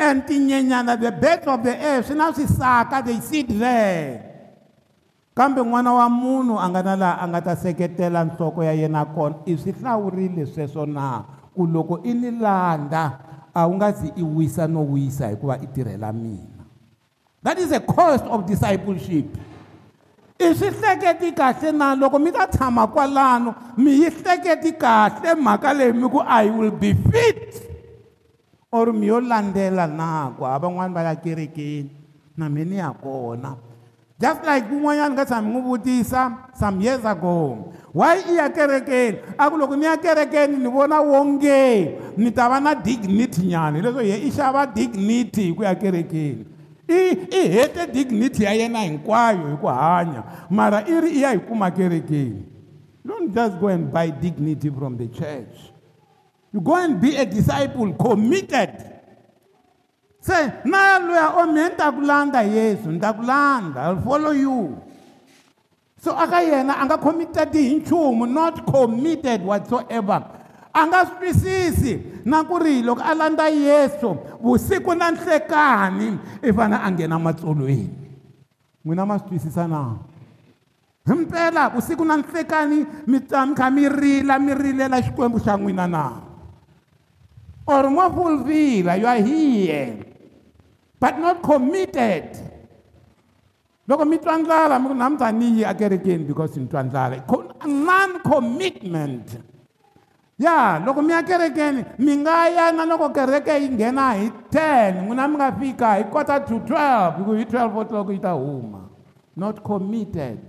and 0.00 0.22
tinyenyana 0.24 0.96
the 0.98 1.10
birds 1.12 1.44
of 1.46 1.60
the 1.62 1.74
air 1.82 2.00
swi 2.02 2.16
na 2.16 2.32
swisaka 2.32 3.04
they 3.04 3.20
sit 3.20 3.44
there 3.44 4.24
kambe 5.36 5.60
n'wana 5.60 5.92
wa 6.00 6.08
munhu 6.08 6.56
a 6.58 6.64
nga 6.72 6.80
na 6.82 6.94
laha 6.96 7.16
a 7.20 7.24
nga 7.28 7.40
ta 7.52 7.54
seketela 7.60 8.24
nhloko 8.24 8.64
ya 8.64 8.72
yena 8.72 9.04
kona 9.12 9.34
i 9.46 9.52
swi 9.60 9.72
hlawurile 9.76 10.46
sweswo 10.48 10.86
na 10.88 11.24
ku 11.54 11.66
loko 11.68 12.00
i 12.08 12.14
ni 12.16 12.30
landza 12.32 13.20
a 13.54 13.66
wu 13.68 13.74
nga 13.76 13.92
zi 13.92 14.08
i 14.16 14.22
wisa 14.24 14.64
no 14.66 14.80
wisa 14.88 15.28
hikuva 15.28 15.58
i 15.60 15.66
tirhela 15.68 16.08
mina 16.12 16.64
that 17.44 17.58
is 17.60 17.68
a 17.72 17.80
cost 17.84 18.24
of 18.32 18.46
discipleship 18.48 19.28
i 20.44 20.50
swi 20.58 20.68
hleketi 20.70 21.30
kahle 21.38 21.70
na 21.72 21.94
loko 21.94 22.18
mi 22.18 22.30
ta 22.32 22.46
tshama 22.46 22.86
kwalano 22.86 23.54
mi 23.76 23.90
yi 24.00 24.08
hleketi 24.16 24.72
kahle 24.84 25.34
mhaka 25.34 25.70
leyi 25.78 25.92
mi 25.92 26.08
ku 26.10 26.18
i 26.26 26.44
will 26.50 26.70
be 26.82 26.90
fit 27.10 27.54
or 28.72 28.92
mi 28.92 29.06
yo 29.06 29.20
landzela 29.20 29.86
na 29.86 30.32
ku 30.36 30.44
ha 30.44 30.58
van'wani 30.58 30.94
va 30.94 31.02
ya 31.08 31.14
kerekeni 31.14 31.90
na 32.36 32.48
mi 32.48 32.64
ni 32.64 32.76
ya 32.76 32.90
kona 33.04 33.52
just 34.18 34.40
like 34.46 34.66
kun'wanyana 34.70 35.14
ka 35.18 35.24
tshami 35.24 35.48
n'wi 35.52 35.62
vutisa 35.66 36.22
some 36.58 36.76
years 36.82 37.04
ago 37.06 37.36
why 37.94 38.12
i 38.18 38.32
ya 38.42 38.48
kerekeni 38.50 39.18
a 39.38 39.50
ku 39.50 39.54
loko 39.60 39.76
ni 39.78 39.86
ya 39.86 39.96
kerekeni 39.96 40.58
ni 40.58 40.68
vona 40.74 40.98
wonge 41.00 41.62
ni 42.16 42.30
ta 42.30 42.50
va 42.50 42.58
na 42.60 42.74
dignity 42.74 43.46
nyana 43.46 43.78
hileswo 43.78 44.00
hi 44.02 44.14
i 44.28 44.30
xava 44.30 44.66
dignity 44.74 45.42
hi 45.50 45.54
ku 45.56 45.62
ya 45.66 45.74
kerekeni 45.74 46.50
i 46.88 47.14
i 47.30 47.48
hete 47.48 47.86
dignity 47.92 48.44
ya 48.44 48.52
yena 48.52 48.80
hinkwayo 48.80 49.48
hi 49.50 49.56
ku 49.56 49.66
hanya 49.66 50.22
mara 50.50 50.80
i 50.86 51.00
ri 51.00 51.10
i 51.10 51.22
ya 51.22 51.30
hi 51.30 51.38
kuma 51.38 51.70
kerekeni 51.70 52.42
don't 53.04 53.30
just 53.34 53.56
go 53.60 53.68
and 53.68 53.92
buy 53.92 54.10
dignity 54.10 54.70
from 54.70 54.96
the 54.98 55.06
church 55.08 55.70
you 56.52 56.60
go 56.60 56.74
and 56.74 56.98
be 57.00 57.14
a 57.16 57.24
disciple 57.26 57.92
committed 57.94 58.72
se 60.20 60.50
na 60.66 60.98
luya 60.98 61.34
o 61.38 61.46
oh, 61.46 61.46
mehe 61.46 61.70
ni 61.70 61.76
ta 61.78 61.86
ku 61.94 62.00
landa 62.02 62.40
yesu 62.42 62.90
ni 62.90 62.98
ta 62.98 63.12
ku 63.14 63.22
landa 63.22 63.82
i'll 63.90 64.00
follow 64.02 64.32
you 64.34 64.74
so 66.02 66.16
aka 66.18 66.42
yena 66.42 66.80
a 66.82 66.86
nga 66.86 66.98
committed 66.98 67.48
hi 67.54 67.74
nchumu 67.78 68.26
not 68.26 68.66
committed 68.66 69.38
whatsoever 69.46 70.41
anga 70.74 71.04
switwisisi 71.06 72.24
na 72.24 72.42
ku 72.48 72.56
ri 72.56 72.80
loko 72.80 73.04
a 73.04 73.12
landza 73.14 73.46
yesu 73.52 74.16
vusiku 74.40 74.96
na 74.96 75.12
nhlekani 75.12 76.08
i 76.42 76.50
fane 76.52 76.76
a 76.80 76.88
nghena 76.90 77.20
matsolweni 77.20 77.92
n'wina 78.82 79.04
ma 79.04 79.20
switwisisa 79.20 79.68
na 79.68 80.00
himpela 81.04 81.68
vusiku 81.68 82.04
na 82.08 82.16
nhlekani 82.16 82.78
mi 83.06 83.18
kha 83.28 83.70
mi 83.70 83.84
rila 83.88 84.40
mi 84.40 84.52
rilela 84.56 84.96
xikwembu 85.04 85.38
xa 85.44 85.60
n'wina 85.60 85.86
na 85.86 86.04
or 87.68 87.84
mo 87.92 88.08
fulfila 88.16 88.96
you 88.96 89.06
are 89.06 89.20
here 89.20 90.00
but 90.96 91.20
not 91.20 91.42
committed 91.44 92.32
loko 93.84 94.08
mi 94.08 94.16
twa 94.16 94.40
ndlala 94.40 94.80
mi 94.80 94.88
ku 94.88 94.94
namita 94.96 95.28
ni 95.36 95.52
yi 95.60 95.62
ekerekeni 95.68 96.24
because 96.24 96.56
ni 96.56 96.64
twa 96.64 96.80
ndlala 96.82 97.20
non 97.62 98.24
commitment 98.24 99.51
ya 100.42 100.82
loko 100.84 101.00
mi 101.02 101.12
ya 101.14 101.22
kerekeni 101.22 101.84
mi 102.02 102.12
nga 102.26 102.50
ya 102.50 102.72
na 102.74 102.82
loko 102.84 103.06
kereke 103.14 103.62
yi 103.62 103.68
nghena 103.70 104.12
hi 104.18 104.26
10 104.50 105.06
n'wina 105.06 105.28
mi 105.30 105.36
nga 105.38 105.48
fika 105.54 105.88
hi 105.96 106.04
kota 106.10 106.40
to 106.42 106.58
12 106.66 107.22
hi 107.22 107.22
ku 107.22 107.32
hi 107.38 107.44
12 107.46 107.78
o'clock 107.78 108.06
yi 108.10 108.18
ta 108.18 108.34
huma 108.34 108.90
not 109.38 109.62
committed 109.62 110.42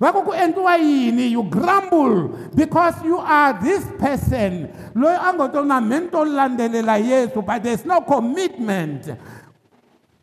va 0.00 0.08
ku 0.16 0.24
ku 0.32 0.32
endliwa 0.32 0.74
yini 0.80 1.36
you 1.36 1.44
grumble 1.44 2.32
because 2.56 2.96
you 3.04 3.20
are 3.20 3.52
this 3.60 3.84
person 4.00 4.72
loyi 4.96 5.16
a 5.20 5.28
ngo 5.36 5.44
to 5.52 5.60
na 5.64 5.78
mento 5.80 6.24
landzelela 6.24 6.96
yesu 6.96 7.44
but 7.44 7.60
there's 7.62 7.84
no 7.84 8.00
commitment 8.00 9.12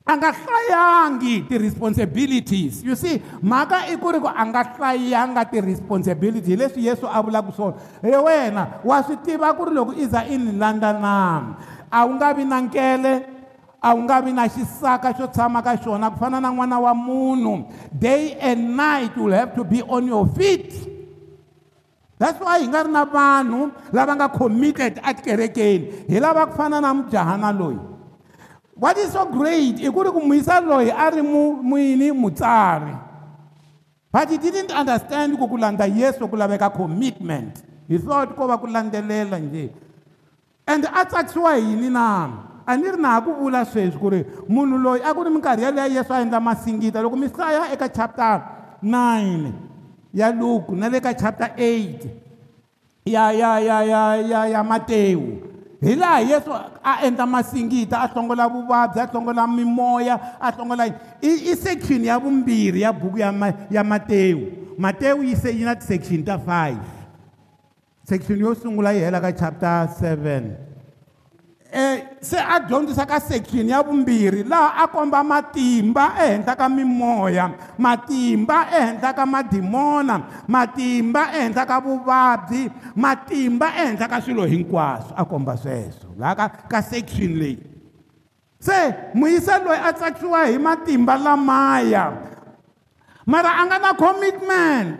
anga 0.06 0.32
hlayangi 0.36 1.42
ti 1.48 1.56
responsibilities 1.58 2.84
you 2.84 2.92
see 2.96 3.20
mhaka 3.40 3.88
i 3.88 3.96
ku 3.96 4.12
ri 4.12 4.20
ku 4.20 4.28
anga 4.28 4.76
hlayanga 4.76 5.48
ti 5.48 5.64
responsibility 5.64 6.52
hi 6.54 6.60
leswi 6.60 6.84
yesu 6.92 7.08
a 7.08 7.24
vulaka 7.24 7.56
swona 7.56 7.80
hi 8.04 8.12
wena 8.12 8.84
wa 8.84 8.98
swi 9.00 9.16
tiva 9.24 9.56
ku 9.56 9.64
ri 9.72 9.72
loko 9.72 9.92
i 9.96 10.04
za 10.04 10.28
i 10.28 10.36
ni 10.36 10.60
landza 10.60 10.92
nami 10.92 11.56
a 11.88 12.00
wu 12.06 12.14
nga 12.20 12.36
vi 12.36 12.44
na 12.44 12.60
nkele 12.60 13.14
a 13.80 13.90
wu 13.96 14.00
nga 14.04 14.20
vi 14.22 14.34
na 14.36 14.44
xisaka 14.52 15.16
xo 15.16 15.28
tshama 15.32 15.64
ka 15.64 15.80
xona 15.80 16.12
ku 16.12 16.20
fana 16.20 16.40
na 16.44 16.52
n'wana 16.52 16.80
wa 16.84 16.92
munhu 16.94 17.64
day 17.96 18.36
and 18.44 18.76
night 18.76 19.16
you 19.16 19.24
will 19.32 19.40
have 19.40 19.56
to 19.56 19.64
be 19.64 19.80
on 19.88 20.04
your 20.06 20.28
feet 20.36 20.84
that's 22.20 22.36
why 22.44 22.60
hi 22.60 22.68
nga 22.68 22.84
ri 22.84 22.92
na 22.92 23.08
vanhu 23.08 23.72
lava 23.96 24.16
nga 24.20 24.28
committed 24.28 25.00
atikerekeni 25.00 26.12
hi 26.12 26.18
lava 26.20 26.48
ku 26.52 26.60
fana 26.60 26.82
na 26.84 26.92
mujahana 26.92 27.56
loyi 27.56 27.93
what 28.76 28.98
is 28.98 29.14
so 29.14 29.26
great 29.30 29.78
i 29.80 29.90
ku 29.90 30.00
ri 30.02 30.10
ku 30.10 30.20
muyisa 30.22 30.58
loyi 30.62 30.90
a 30.90 31.06
ri 31.14 31.22
muyini 31.22 32.10
mutsari 32.10 32.94
but 34.12 34.26
he 34.30 34.38
didn't 34.42 34.74
understand 34.74 35.38
ku 35.38 35.46
ku 35.46 35.58
landza 35.62 35.86
yesu 35.86 36.26
ku 36.26 36.34
laveka 36.34 36.74
commitment 36.74 37.62
hi 37.86 37.98
thought 38.02 38.34
ko 38.34 38.50
va 38.50 38.58
ku 38.58 38.66
landzelela 38.66 39.38
nje 39.38 39.70
and 40.66 40.86
a 40.90 41.02
tsakisiwa 41.06 41.54
yini 41.62 41.90
na 41.90 42.64
a 42.66 42.74
ni 42.78 42.90
ri 42.90 42.98
na 42.98 43.20
ha 43.22 43.22
ku 43.22 43.34
vula 43.38 43.62
sweswi 43.66 43.98
ku 44.00 44.10
ri 44.10 44.22
munhu 44.50 44.78
loyi 44.82 45.02
a 45.06 45.14
ku 45.14 45.22
ri 45.22 45.30
minkarhi 45.30 45.64
yaleya 45.70 46.02
yesu 46.02 46.10
a 46.14 46.22
endla 46.26 46.42
masingita 46.42 46.98
loko 47.02 47.14
mi 47.16 47.28
hlaya 47.30 47.70
eka 47.78 47.88
chapter 47.94 48.42
9 48.82 48.90
ya 50.18 50.34
luke 50.34 50.74
na 50.74 50.90
le 50.90 50.98
ka 51.00 51.14
chapter 51.14 51.54
8 51.56 52.10
ya 53.06 53.26
ya 53.38 53.60
ya 53.62 53.78
ya 53.86 54.02
ya 54.18 54.40
ya 54.50 54.62
mateu 54.66 54.66
ya, 54.66 54.66
ya, 54.66 54.66
ya, 54.66 54.66
ya, 54.66 54.66
ya, 54.66 55.04
ya, 55.14 55.32
ya, 55.38 55.46
ya, 55.46 55.52
hi 55.86 55.96
laha 56.00 56.20
yesu 56.24 56.50
a 56.84 56.94
endla 57.06 57.26
masingita 57.28 58.00
a 58.02 58.08
hlongola 58.08 58.48
vuvabyi 58.50 59.00
a 59.04 59.08
hlongola 59.12 59.44
mimoya 59.48 60.16
a 60.40 60.52
hlongola 60.56 60.86
i, 61.22 61.30
i 61.52 61.54
section 61.60 62.04
ya 62.08 62.16
vumbirhi 62.20 62.82
ya 62.82 62.94
buku 62.94 63.20
ya, 63.20 63.32
ma, 63.32 63.54
ya 63.72 63.84
matewu 63.84 64.52
matewu 64.78 65.24
yi 65.24 65.36
se 65.36 65.52
yi 65.52 65.64
na 65.68 65.76
ti-section 65.76 66.24
ta 66.24 66.38
5 66.38 66.80
section 68.08 68.40
yo 68.40 68.56
sungula 68.56 68.94
yi 68.96 69.00
hela 69.04 69.20
ka 69.22 69.32
chapter 69.32 69.88
7 70.00 70.40
um 70.48 70.48
eh, 71.72 72.13
se 72.24 72.38
a 72.40 72.60
dyondzisaka 72.60 73.20
section 73.20 73.70
ya 73.70 73.84
vumbirhi 73.84 74.44
laha 74.44 74.84
a 74.88 74.88
komba 74.88 75.24
matimba 75.24 76.14
ehenhla 76.26 76.56
ka 76.56 76.70
mimoya 76.70 77.52
matimba 77.78 78.68
ehenhla 78.80 79.14
ka 79.14 79.26
madimona 79.26 80.16
matimba 80.48 81.24
ehenhla 81.36 81.66
ka 81.68 81.80
vuvabyi 81.84 82.72
matimba 82.96 83.68
ehenhla 83.76 84.08
ka 84.08 84.22
swilo 84.24 84.46
hinkwaswo 84.48 85.12
a 85.20 85.26
komba 85.26 85.58
sweswo 85.60 86.16
laha 86.18 86.36
ka 86.36 86.48
ka 86.72 86.80
section 86.82 87.36
leyi 87.36 87.60
se 88.60 88.96
muyisa 89.14 89.60
loyi 89.60 89.80
a 89.84 89.94
tsakisiwa 89.94 90.46
hi 90.48 90.58
matimba 90.58 91.18
lamaya 91.20 92.14
mara 93.28 93.52
a 93.60 93.66
nga 93.68 93.78
na 93.84 93.92
commitment 94.00 94.96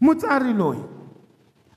mutsari 0.00 0.52
loyi 0.52 0.80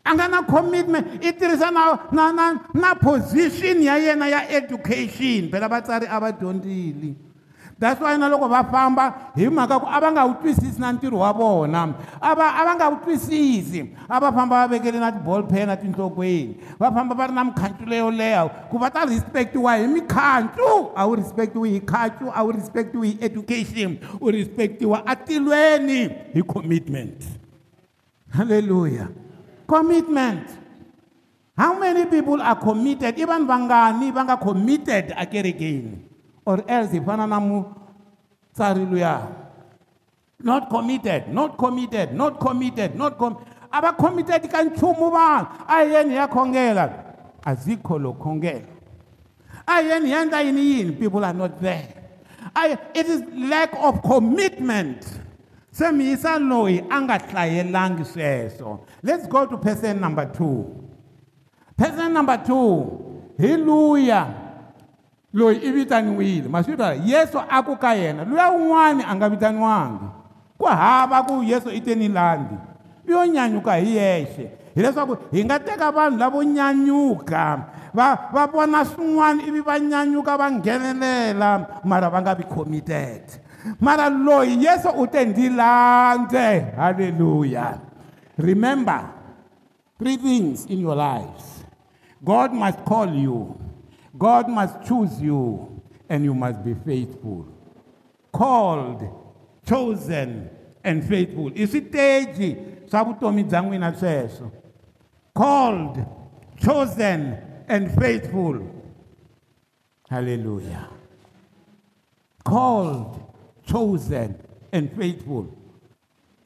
a 0.05 0.11
nga 0.15 0.27
na 0.27 0.41
commitment 0.41 1.21
i 1.23 1.29
tirhisa 1.31 1.69
na 1.71 1.99
na 2.11 2.31
na 2.31 2.45
na 2.73 2.93
position 2.97 3.81
ya 3.85 3.97
yena 4.01 4.25
ya 4.27 4.47
education 4.49 5.49
phela 5.53 5.69
vatsari 5.69 6.07
a 6.09 6.17
va 6.19 6.31
dyondzile 6.33 7.13
that's 7.77 8.01
why 8.01 8.17
na 8.17 8.25
loko 8.27 8.49
va 8.49 8.63
famba 8.65 9.29
hi 9.37 9.45
mhaka 9.45 9.77
ku 9.79 9.85
a 9.85 9.99
va 10.01 10.09
nga 10.11 10.25
wu 10.25 10.33
twisisi 10.41 10.79
na 10.81 10.89
ntirho 10.91 11.19
wa 11.21 11.29
vona 11.31 11.93
a 12.19 12.33
va 12.35 12.47
a 12.49 12.61
va 12.65 12.73
nga 12.75 12.89
wu 12.89 12.97
twisisi 13.05 13.91
a 14.09 14.17
va 14.19 14.31
famba 14.33 14.65
va 14.65 14.71
vekele 14.73 14.97
na 14.99 15.11
ti-ball 15.13 15.43
pan 15.45 15.69
a 15.69 15.77
tinhlokweni 15.77 16.57
va 16.81 16.89
famba 16.91 17.13
va 17.15 17.27
ri 17.29 17.33
na 17.37 17.43
mikhantsulo 17.45 17.95
yo 18.01 18.09
leha 18.11 18.49
ku 18.73 18.79
va 18.81 18.89
ta 18.89 19.05
respectiwa 19.05 19.77
hi 19.77 19.85
mikhantsu 19.87 20.97
a 20.97 21.05
wu 21.07 21.15
respectiwi 21.21 21.69
hi 21.77 21.79
khantsu 21.93 22.25
a 22.33 22.41
wu 22.43 22.51
respectiwi 22.57 23.05
hi 23.13 23.17
education 23.29 23.99
u 24.19 24.31
respectiwa 24.33 25.05
atilweni 25.05 26.09
hi 26.33 26.41
commitment 26.41 27.21
halleluya 28.33 29.07
commitment 29.71 30.43
how 31.57 31.77
many 31.79 32.03
people 32.13 32.39
are 32.49 32.55
committed 32.59 33.15
i 33.19 33.25
vanhu 33.31 33.47
vangani 33.51 34.07
va 34.17 34.23
nga 34.27 34.37
committed 34.47 35.05
ekerekeni 35.23 35.91
or 36.49 36.57
else 36.75 36.91
hi 36.95 36.99
fana 37.07 37.25
na 37.31 37.39
mutsari 37.39 38.83
luya 38.91 39.15
not 40.49 40.67
committed 40.75 41.23
not 41.33 41.51
committed 41.63 42.07
not 42.13 42.33
committed 42.47 42.91
not 42.99 43.15
com 43.21 43.31
a 43.71 43.77
va 43.83 43.91
committed 43.95 44.41
ka 44.51 44.59
nchumu 44.67 45.07
vanhu 45.09 45.47
a 45.71 45.75
hi 45.83 45.91
yeni 45.93 46.09
hi 46.15 46.21
ya 46.21 46.27
khongela 46.35 46.85
a 47.49 47.51
zikho 47.63 47.95
lo 48.03 48.11
khongela 48.23 48.67
a 49.71 49.75
hi 49.81 49.87
yeni 49.89 50.07
hi 50.13 50.19
endla 50.21 50.39
yini 50.47 50.61
yini 50.71 50.91
people 50.99 51.23
are 51.29 51.37
not 51.43 51.55
there 51.63 51.87
I, 52.57 52.75
it 52.99 53.07
is 53.07 53.21
lack 53.53 53.71
of 53.81 54.01
commitment 54.03 54.97
se 55.71 55.87
miyisa 55.91 56.39
loyi 56.39 56.83
a 56.89 57.01
nga 57.01 57.15
hlayelangi 57.17 58.05
sweswo 58.05 58.79
let's 59.03 59.27
go 59.27 59.45
to 59.45 59.57
person 59.57 59.99
number 59.99 60.25
two 60.27 60.67
person 61.79 62.11
number 62.13 62.37
two 62.43 62.91
hi 63.39 63.55
luya 63.55 64.27
loyi 65.33 65.59
i 65.63 65.69
vitaniwile 65.71 66.47
ma 66.51 66.59
swi 66.63 66.75
tala 66.77 66.93
yesu 66.99 67.39
a 67.49 67.59
ku 67.63 67.77
ka 67.79 67.95
yena 67.95 68.25
luya 68.27 68.51
wun'wani 68.51 69.03
a 69.07 69.11
nga 69.15 69.27
vitaniwangi 69.31 70.07
ku 70.59 70.65
hava 70.67 71.23
ku 71.23 71.39
yesu 71.43 71.69
i 71.71 71.79
teni 71.79 72.09
landi 72.11 72.55
yo 73.07 73.23
nyanyuka 73.25 73.71
hi 73.79 73.95
yexe 73.95 74.51
hileswaku 74.75 75.15
hi 75.31 75.39
nga 75.47 75.55
teka 75.59 75.87
vanhu 75.91 76.17
lavo 76.19 76.43
nyanyuka 76.43 77.63
va 77.95 78.07
va 78.33 78.43
vona 78.47 78.83
swin'wana 78.85 79.39
ivi 79.47 79.61
va 79.63 79.79
nyanyuka 79.79 80.35
va 80.37 80.51
nghenelela 80.51 81.79
mara 81.87 82.09
va 82.11 82.19
nga 82.21 82.35
vi 82.35 82.43
committed 82.43 83.23
Mara 83.79 84.09
loyi 84.09 84.63
Yesu 84.65 84.89
u 84.95 85.07
te 85.07 85.25
ndzi 85.25 85.49
Hallelujah. 86.75 87.79
Remember 88.37 89.01
three 89.99 90.17
things 90.17 90.65
in 90.65 90.79
your 90.79 90.95
lives. 90.95 91.63
God 92.23 92.53
must 92.53 92.83
call 92.85 93.09
you. 93.13 93.55
God 94.17 94.47
must 94.49 94.83
choose 94.85 95.21
you 95.21 95.69
and 96.09 96.23
you 96.25 96.33
must 96.33 96.63
be 96.63 96.73
faithful. 96.73 97.45
Called, 98.31 99.03
chosen 99.65 100.49
and 100.83 101.03
faithful. 101.05 101.47
I 101.47 101.65
switeji 101.67 102.57
swa 102.89 103.03
vutomi 103.03 103.43
bya 103.43 103.61
n'wina 103.61 103.91
sweswo. 103.93 104.51
Called, 105.33 106.05
chosen 106.57 107.35
and 107.67 107.89
faithful. 107.91 108.61
Hallelujah. 110.09 110.87
Called, 112.43 113.30
chosen 113.71 114.35
and 114.75 114.91
faithful 114.91 115.47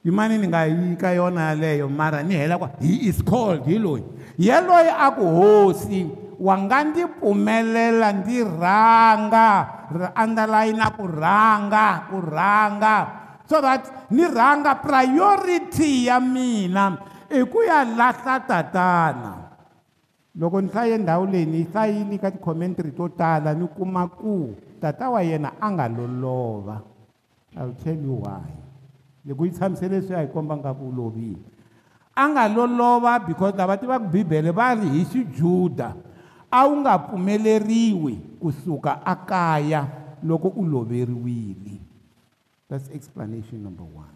yimani 0.06 0.38
ni 0.38 0.46
nga 0.54 0.70
yika 0.70 1.18
yona 1.18 1.50
yaleyo 1.50 1.90
mara 1.90 2.22
ni 2.22 2.38
hela 2.38 2.58
kwa 2.62 2.70
he 2.78 3.10
is 3.10 3.26
called 3.26 3.66
hi 3.66 3.80
loyi 3.82 4.06
yeloyi 4.38 4.90
a 4.94 5.10
ku 5.18 5.26
hosi 5.38 6.00
wa 6.40 6.56
nga 6.62 6.78
ndzi 6.86 7.04
pfumelela 7.10 8.14
ndzi 8.14 8.38
rhanga 8.62 9.46
andalayina 10.14 10.86
ku 10.94 11.10
rhanga 11.10 11.86
ku 12.14 12.18
rhanga 12.22 12.96
so 13.50 13.58
that 13.66 13.90
ni 14.14 14.30
rhanga 14.30 14.78
priority 14.86 16.06
ya 16.06 16.22
mina 16.22 17.02
i 17.34 17.42
ku 17.50 17.66
ya 17.66 17.82
lahla 17.82 18.38
tatana 18.46 19.34
loko 20.38 20.62
ni 20.62 20.70
hlaye 20.70 20.98
ndhawu 21.02 21.26
leyi 21.26 21.46
ni 21.50 21.58
yi 21.58 21.68
hlayile 21.74 22.16
ka 22.22 22.30
ticommentary 22.32 22.92
to 22.94 23.10
tala 23.10 23.58
ni 23.58 23.66
kuma 23.74 24.06
ku 24.08 24.54
tata 24.78 25.10
wa 25.10 25.22
yena 25.26 25.58
a 25.58 25.66
nga 25.74 25.90
lolova 25.90 26.78
lo 26.78 26.94
I'll 27.56 27.76
tell 27.80 27.96
you 27.96 28.20
why. 28.20 28.52
Loko 29.28 29.46
yi 29.48 29.52
tshamisele 29.52 30.02
swi 30.02 30.14
ya 30.16 30.22
hi 30.22 30.28
komba 30.28 30.58
nga 30.58 30.74
ku 30.74 30.90
u 30.92 30.92
lovile. 30.92 31.40
A 32.16 32.28
nga 32.30 32.48
lo 32.48 32.68
lova 32.68 33.18
because 33.28 33.56
lava 33.58 33.78
tivaka 33.80 34.12
Bibele 34.12 34.52
va 34.52 34.74
ri 34.76 34.90
hi 34.92 35.04
xiJuda 35.08 35.96
a 36.52 36.60
wu 36.68 36.74
nga 36.84 37.00
pfumeleriwi 37.00 38.38
kusuka 38.44 39.00
akaya 39.08 39.88
loko 40.24 40.48
u 40.60 40.64
loveriwile. 40.68 41.80
That's 42.70 42.90
explanation 42.92 43.64
number 43.64 43.84
one. 43.88 44.12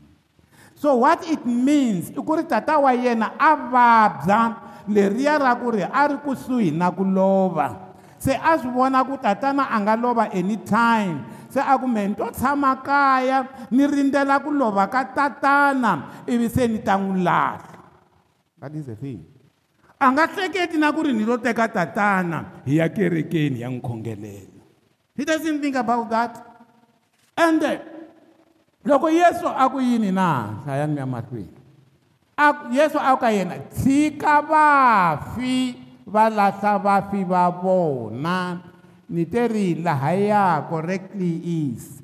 So 0.75 0.95
what 1.07 1.23
it 1.27 1.41
means 1.47 2.11
i 2.11 2.19
ku 2.19 2.31
ri 2.35 2.43
tata 2.43 2.77
wa 2.77 2.91
yena 2.91 3.33
a 3.39 3.55
vabya 3.55 4.39
leriya 4.91 5.39
ra 5.39 5.55
ku 5.55 5.71
ri 5.79 5.83
a 5.87 6.01
ri 6.11 6.19
kusuhi 6.27 6.75
na 6.75 6.91
ku 6.91 7.07
lova. 7.07 7.87
Se 8.19 8.35
a 8.35 8.59
swi 8.59 8.67
vona 8.67 8.99
ku 9.07 9.15
tatana 9.15 9.71
a 9.73 9.75
nga 9.79 9.95
lova 9.95 10.27
anytime 10.27 11.38
se 11.59 11.63
argument 11.65 12.15
o 12.23 12.31
tshama 12.31 12.79
kaya 12.81 13.47
ni 13.71 13.83
rindzela 13.87 14.39
ku 14.39 14.51
lova 14.55 14.87
ka 14.87 15.03
tatana 15.11 16.23
ivi 16.25 16.47
se 16.47 16.63
ni 16.71 16.79
ta 16.81 16.95
n'wi 16.95 17.19
lahla 17.23 17.61
that 18.63 18.71
is 18.75 18.87
the 18.87 18.95
thing 18.95 19.19
a 19.99 20.05
nga 20.15 20.25
hleketi 20.31 20.79
na 20.79 20.95
ku 20.95 21.03
ri 21.03 21.11
ni 21.11 21.23
lo 21.27 21.35
teka 21.37 21.67
tatana 21.67 22.63
hi 22.65 22.79
ya 22.79 22.87
kerekeni 22.87 23.59
ya 23.59 23.67
n'wi 23.69 23.83
khongelela 23.83 24.59
he 25.19 25.23
doesn't 25.27 25.59
think 25.59 25.75
about 25.75 26.07
that 26.09 26.31
ende 27.37 27.79
loko 28.87 29.11
yesu 29.11 29.43
a 29.47 29.67
ku 29.69 29.79
yini 29.83 30.11
na 30.15 30.59
hlayani 30.65 30.93
mi 30.95 30.99
ya 31.03 31.07
mahlweni 31.07 31.57
yesu 32.71 32.95
a 32.99 33.11
ku 33.19 33.19
ka 33.19 33.29
yena 33.35 33.55
tshika 33.75 34.39
vafi 34.41 35.75
va 36.07 36.29
lahla 36.31 36.71
vafi 36.79 37.21
va 37.27 37.43
vona 37.51 38.68
ni 39.09 39.25
te 39.25 39.47
ri 39.49 39.73
laha 39.81 40.13
yako 40.13 40.75
rekly 40.85 41.41
is 41.73 41.97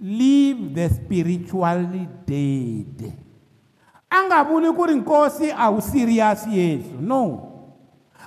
leave 0.00 0.74
the 0.76 0.84
spiritually 0.92 2.04
dead 2.28 3.12
a 4.12 4.18
nga 4.28 4.44
vuli 4.44 4.68
ku 4.76 4.84
ri 4.84 4.94
nkosi 5.00 5.48
a 5.56 5.72
wu 5.72 5.80
serious 5.80 6.44
yesu 6.46 7.00
no 7.00 7.48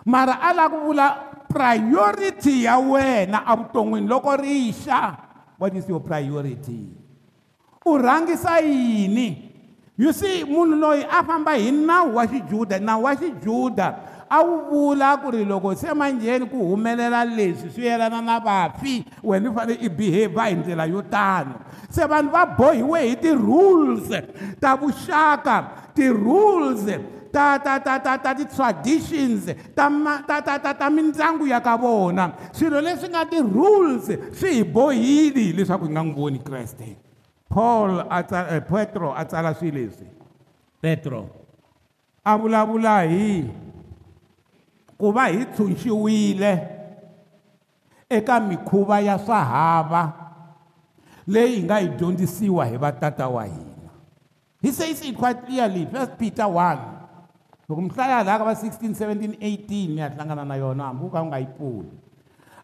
mara 0.05 0.37
a 0.41 0.49
lava 0.53 0.73
ku 0.81 0.89
vula 0.89 1.07
priority 1.45 2.65
ya 2.65 2.79
wena 2.81 3.45
evuton'wini 3.53 4.07
loko 4.09 4.33
ri 4.41 4.73
xa 4.73 5.13
what 5.61 5.69
is 5.77 5.85
your 5.87 6.01
priority 6.01 6.89
u 7.85 7.91
rhangisa 8.01 8.57
yini 8.65 9.53
you 9.97 10.09
see 10.11 10.41
munhu 10.43 10.73
loyi 10.75 11.05
a 11.05 11.21
famba 11.23 11.53
hi 11.53 11.69
nawu 11.71 12.15
wa 12.17 12.25
xijuda 12.25 12.79
nawu 12.81 13.03
wa 13.05 13.13
xijuda 13.15 13.87
a 14.33 14.39
wu 14.43 14.57
vula 14.69 15.21
ku 15.21 15.29
ri 15.31 15.45
loko 15.45 15.75
se 15.77 15.87
manjheni 15.99 16.49
ku 16.49 16.57
humelela 16.71 17.21
leswi 17.23 17.69
swi 17.73 17.83
yelana 17.85 18.19
na 18.21 18.35
vafi 18.41 19.05
wena 19.23 19.49
i 19.49 19.53
fanele 19.55 19.81
i 19.87 19.89
behavior 19.89 20.43
hi 20.45 20.55
ndlela 20.55 20.85
yo 20.93 21.01
tano 21.01 21.55
se 21.89 22.05
vanhu 22.11 22.31
va 22.33 22.45
bohiwe 22.57 23.01
hi 23.09 23.15
ti-rules 23.25 24.07
ta 24.61 24.73
vuxaka 24.75 25.55
ti-rules 25.93 26.81
ta 27.33 27.45
ta 27.65 27.77
ta 27.85 27.97
ta 28.05 28.17
ta 28.17 28.31
ti-traditions 28.39 29.45
ta 29.77 29.85
ta 30.29 30.37
ta 30.47 30.55
ta 30.65 30.71
ta 30.81 30.89
mindyangu 30.89 31.47
ya 31.53 31.59
ka 31.61 31.77
vona 31.77 32.31
swilo 32.57 32.81
leswi 32.81 33.09
nga 33.13 33.25
ti-rules 33.25 34.07
swi 34.39 34.51
hi 34.57 34.63
bohile 34.63 35.39
hileswaku 35.41 35.85
hi 35.85 35.91
nga 35.93 36.03
n'wi 36.05 36.15
voni 36.17 36.39
kreste 36.47 36.95
paul 37.53 37.99
a 38.09 38.23
tsala 38.25 38.49
eh, 38.57 38.61
petro 38.69 39.13
a 39.13 39.25
tsala 39.25 39.53
swi 39.53 39.69
leswi 39.77 40.07
petro 40.81 41.29
a 42.25 42.33
vulavula 42.37 42.97
hi 43.05 43.45
ku 44.99 45.09
va 45.15 45.29
hi 45.33 45.45
tshunxiwile 45.53 46.51
eka 48.09 48.39
mikhuva 48.39 48.99
ya 49.01 49.17
sahava 49.17 50.01
leyi 51.27 51.55
hi 51.55 51.63
nga 51.65 51.79
yi 51.81 51.87
dyondzisiwa 51.97 52.65
hi 52.65 52.77
vatata 52.77 53.27
wa 53.27 53.45
hina 53.45 53.91
he 54.61 54.71
says 54.71 55.01
it 55.01 55.15
quite 55.17 55.43
clearly 55.47 55.85
first 55.91 56.13
peter 56.21 56.45
1 56.45 56.77
loko 57.69 57.81
mi 57.81 57.89
hlaya 57.89 58.21
laha 58.27 58.37
ka 58.41 58.45
va 58.51 58.55
16 58.61 58.93
17 58.93 59.39
18 59.39 59.97
ya 59.97 60.09
hlangana 60.13 60.45
na 60.45 60.55
yona 60.61 60.83
hambi 60.91 61.05
u 61.09 61.13
ka 61.13 61.23
u 61.25 61.27
nga 61.31 61.39
yi 61.41 61.47
pfuli 61.55 61.91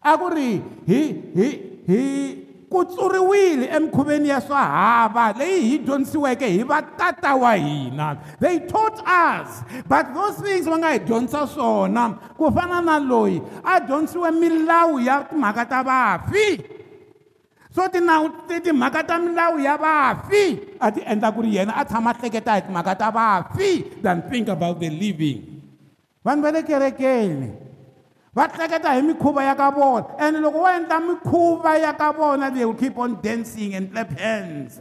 a 0.02 0.10
ku 0.20 0.26
ri 0.36 0.50
hi 0.86 1.00
hi 1.36 1.48
hi 1.90 2.00
ku 2.70 2.86
tsuriwile 2.86 3.66
emikhuveni 3.66 4.28
ya 4.30 4.38
swa 4.40 4.62
hava 4.64 5.34
leyi 5.38 5.60
hi 5.70 5.76
dyondzisiweke 5.78 6.46
hi 6.48 6.62
vatata 6.62 7.34
wa 7.34 7.52
hina 7.54 8.06
they 8.40 8.56
taught 8.70 9.02
us 9.02 9.62
but 9.90 10.06
those 10.14 10.38
things 10.42 10.64
va 10.70 10.76
nga 10.78 10.90
hi 10.94 10.98
dyondzisa 11.02 11.42
swona 11.54 12.04
ku 12.38 12.46
fana 12.54 12.78
na 12.80 12.98
loyi 13.10 13.42
a 13.66 13.80
dyondzisiwe 13.82 14.30
milawu 14.30 15.00
ya 15.02 15.24
timhaka 15.26 15.64
ta 15.66 15.82
vafi 15.82 16.48
so 17.74 17.88
tinawu 17.90 18.30
timhaka 18.62 19.02
ta 19.04 19.18
milawu 19.18 19.58
ya 19.58 19.74
vafi 19.76 20.44
a 20.80 20.86
ti 20.94 21.02
endla 21.10 21.32
ku 21.34 21.42
ri 21.42 21.50
yena 21.56 21.74
a 21.76 21.82
tshama 21.84 22.14
hleketa 22.14 22.52
hi 22.54 22.62
timhaka 22.62 22.94
ta 22.94 23.10
vafi 23.10 23.70
than 24.02 24.22
think 24.30 24.48
about 24.48 24.78
the 24.78 24.90
living 25.02 25.42
vanhu 26.24 26.42
va 26.46 26.54
le 26.54 26.62
kerekeni 26.62 27.48
va 28.36 28.46
tleketa 28.48 28.94
hi 28.94 29.02
mikhuva 29.02 29.44
ya 29.44 29.54
ka 29.58 29.70
vona 29.70 30.06
and 30.18 30.36
loko 30.38 30.60
wo 30.62 30.68
endla 30.70 31.00
mikhuva 31.00 31.74
ya 31.82 31.92
ka 31.94 32.12
vona 32.12 32.54
they 32.54 32.64
will 32.64 32.74
keep 32.78 32.96
on 32.98 33.18
dancing 33.20 33.74
and 33.74 33.90
clap 33.90 34.10
hands 34.14 34.78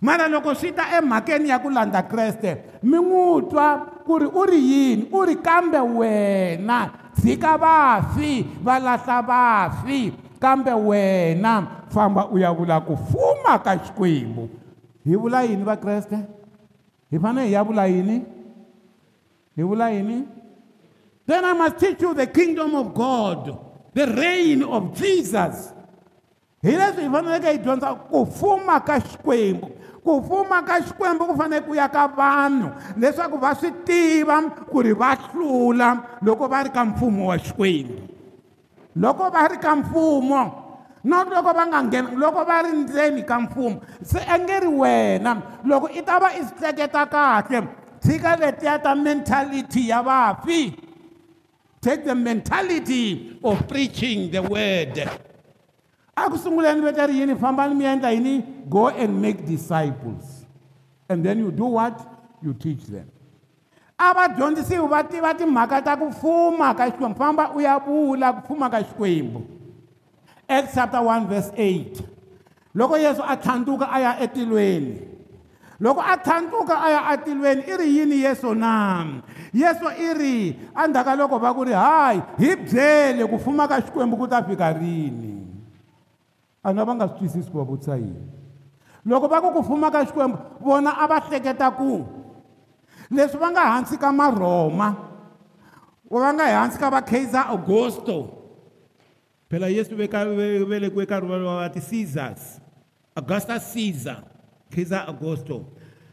mara 0.00 0.28
loko 0.28 0.56
swi 0.56 0.72
ta 0.74 0.84
emhakeni 0.96 1.48
ya 1.52 1.58
ku 1.60 1.68
landza 1.68 2.00
kreste 2.08 2.80
mi 2.82 2.96
n'wi 2.96 3.48
twa 3.52 4.00
ku 4.06 4.16
ri 4.18 4.26
u 4.28 4.42
ri 4.48 4.60
yini 4.70 5.04
u 5.12 5.20
ri 5.28 5.36
kambe 5.36 5.78
wena 5.80 7.12
tshika 7.18 7.56
vafi 7.60 8.46
va 8.64 8.78
lahla 8.80 9.18
vafi 9.22 10.00
kambe 10.40 10.72
wena 10.72 11.84
famba 11.92 12.24
u 12.32 12.38
ya 12.40 12.48
vula 12.56 12.80
ku 12.80 12.96
fuma 12.96 13.60
ka 13.62 13.76
xikwembu 13.76 14.48
hi 15.04 15.16
vula 15.16 15.44
yini 15.44 15.64
vakreste 15.68 16.16
hi 17.10 17.16
fanele 17.20 17.46
hi 17.46 17.52
ya 17.52 17.60
vula 17.62 17.84
yini 17.86 18.24
hi 19.56 19.62
vula 19.62 19.90
yini 19.92 20.16
Then 21.26 21.40
I 21.44 21.52
must 21.56 21.78
teach 21.80 22.00
you 22.04 22.12
the 22.14 22.26
kingdom 22.28 22.74
of 22.76 22.92
God, 22.94 23.56
the 23.96 24.04
reign 24.06 24.60
of 24.62 24.92
Jesus. 24.96 25.70
Hi 26.66 26.70
leswi 26.80 27.04
hi 27.04 27.12
faneleke 27.12 27.44
hi 27.48 27.58
dyondza 27.60 27.92
ku 28.10 28.24
fuma 28.24 28.80
ka 28.84 28.96
Xikwembu. 28.98 29.68
Ku 30.02 30.22
fuma 30.24 30.64
ka 30.66 30.80
Xikwembu 30.80 31.26
ku 31.28 31.34
fanele 31.36 31.60
ku 31.60 31.74
ya 31.76 31.88
ka 31.92 32.08
vanhu 32.08 32.72
leswaku 32.96 33.36
va 33.38 33.52
swi 33.54 33.68
tiva 33.84 34.40
ku 34.70 34.80
ri 34.80 34.92
va 34.96 35.12
hlula 35.14 36.16
loko 36.24 36.48
va 36.48 36.62
ri 36.64 36.70
ka 36.72 36.80
mfumo 36.84 37.26
wa 37.28 37.36
Xikwembu. 37.36 38.08
Loko 38.96 39.28
va 39.30 39.44
ri 39.52 39.58
ka 39.60 39.76
mfumo 39.76 40.40
not 41.04 41.28
loko 41.28 41.52
va 41.52 41.66
nga 41.68 41.82
ngheni 41.84 42.16
loko 42.16 42.44
va 42.48 42.62
ri 42.64 42.72
ndzeni 42.78 43.24
ka 43.28 43.36
mfumo 43.44 43.80
se 44.02 44.20
engeri 44.24 44.66
wena 44.66 45.60
loko 45.68 45.88
i 45.92 46.00
ta 46.00 46.16
va 46.18 46.32
i 46.32 46.40
swi 46.48 46.56
tleketa 46.58 47.04
kahle 47.06 47.68
tshika 48.00 48.36
letiya 48.40 48.80
ta 48.82 48.94
mentality 48.96 49.88
ya 49.92 50.00
vafi 50.02 50.83
take 51.84 52.02
the 52.08 52.14
mentality 52.16 53.36
of 53.44 53.68
preaching 53.68 54.30
the 54.32 54.40
word 54.42 54.94
akusunguleni 56.16 56.80
veta 56.82 57.04
ri 57.06 57.20
yini 57.20 57.34
fambani 57.36 57.74
miendla 57.76 58.08
yini 58.10 58.40
go 58.70 58.88
and 58.88 59.12
make 59.22 59.44
disciples 59.44 60.46
and 61.12 61.20
then 61.24 61.36
you 61.44 61.52
do 61.52 61.66
what 61.76 61.92
you 62.42 62.54
teach 62.56 62.84
them 62.88 63.04
a 64.00 64.08
vadyondzisiwi 64.16 64.88
va 64.88 65.04
tiva 65.04 65.34
timhaka 65.36 65.84
ta 65.84 65.92
ku 65.96 66.08
fuma 66.10 66.72
ka 66.76 66.88
xikwembu 66.90 67.16
famba 67.20 67.52
u 67.54 67.60
ya 67.60 67.76
vula 67.78 68.32
ku 68.40 68.40
fuma 68.54 68.70
ka 68.72 68.80
xikwembu 68.82 69.44
acts 70.48 70.72
chapter 70.74 70.98
1 71.04 71.28
verse 71.28 71.50
8 71.52 72.00
loko 72.74 72.96
yesu 72.98 73.20
a 73.22 73.36
tlhandzuka 73.36 73.84
a 73.90 73.98
ya 74.00 74.12
etilweni 74.24 75.13
loko 75.80 75.98
a 76.00 76.14
thantuka 76.16 76.78
a 76.82 76.88
ya 76.90 77.02
atilweni 77.14 77.62
i 77.66 77.74
ri 77.76 77.88
yini 77.98 78.16
yesu 78.22 78.54
na 78.54 79.02
yesu 79.52 79.82
i 79.90 80.10
ri 80.14 80.38
andzhaka 80.74 81.16
loko 81.18 81.38
va 81.42 81.50
ku 81.54 81.64
ri 81.66 81.72
hayi 81.74 82.22
hi 82.38 82.50
byele 82.56 83.24
ku 83.26 83.38
fuma 83.42 83.66
ka 83.68 83.80
xikwembu 83.82 84.14
ku 84.16 84.28
ta 84.30 84.42
fika 84.42 84.70
rini 84.72 85.42
a 86.62 86.70
na 86.72 86.84
va 86.86 86.94
nga 86.94 87.08
swi 87.10 87.18
twisisi 87.26 87.50
ku 87.50 87.58
va 87.58 87.64
vutisa 87.66 87.96
yini 87.98 88.22
loko 89.04 89.26
va 89.28 89.40
ku 89.42 89.50
ku 89.52 89.62
fuma 89.66 89.90
ka 89.90 90.04
xikwembu 90.06 90.38
vona 90.62 90.90
a 90.94 91.06
va 91.10 91.18
hleketa 91.26 91.74
ku 91.74 92.06
leswi 93.10 93.38
va 93.42 93.50
nga 93.50 93.62
hansi 93.74 93.98
ka 93.98 94.12
maroma 94.14 94.94
va 96.10 96.30
nga 96.38 96.46
hansi 96.70 96.78
ka 96.78 96.86
va 96.90 97.02
kaiser 97.02 97.50
augusto 97.50 98.30
phela 99.50 99.66
yesu 99.66 99.90
ve 99.98 100.06
velekiwe 100.68 101.02
ka 101.06 101.18
rivalo 101.20 101.58
va 101.58 101.66
ti 101.68 101.80
caesars 101.82 102.60
augustus 103.16 103.74
caesar 103.74 104.22
kaiser 104.74 105.06
augusto 105.06 105.62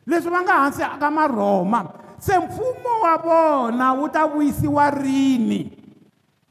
leswi 0.08 0.30
va 0.30 0.42
nga 0.46 0.56
hansi 0.62 0.86
ka 1.02 1.10
maroma 1.12 1.82
se 2.26 2.34
mfumo 2.44 2.94
wa 3.04 3.16
vona 3.26 3.88
wu 3.98 4.10
ta 4.10 4.28
vuyisiwa 4.28 4.90
rini 4.94 5.60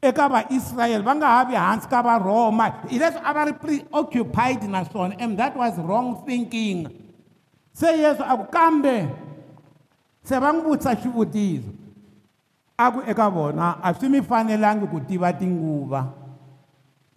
eka 0.01 0.27
vaisrayele 0.29 1.03
va 1.03 1.15
nga 1.15 1.29
havi 1.39 1.55
hansi 1.55 1.87
ka 1.87 1.99
varoma 2.07 2.65
hi 2.91 2.99
leswi 2.99 3.19
a 3.23 3.31
va 3.35 3.43
ri 3.47 3.53
preoccupied 3.63 4.59
naswona 4.69 5.15
and 5.23 5.39
that 5.39 5.55
was 5.55 5.77
wrong 5.87 6.23
thinking 6.27 6.83
se 7.73 7.87
yesu 8.03 8.23
a 8.23 8.35
ku 8.37 8.45
kambe 8.51 8.95
se 10.23 10.35
va 10.39 10.51
n'wi 10.51 10.63
vutisa 10.67 10.95
xivutiso 10.95 11.69
a 12.77 12.91
ku 12.91 12.99
eka 13.07 13.29
vona 13.31 13.79
a 13.83 13.93
swi 13.95 14.09
mi 14.11 14.19
fanelangi 14.21 14.85
ku 14.91 14.99
tiva 14.99 15.31
tinguva 15.33 16.01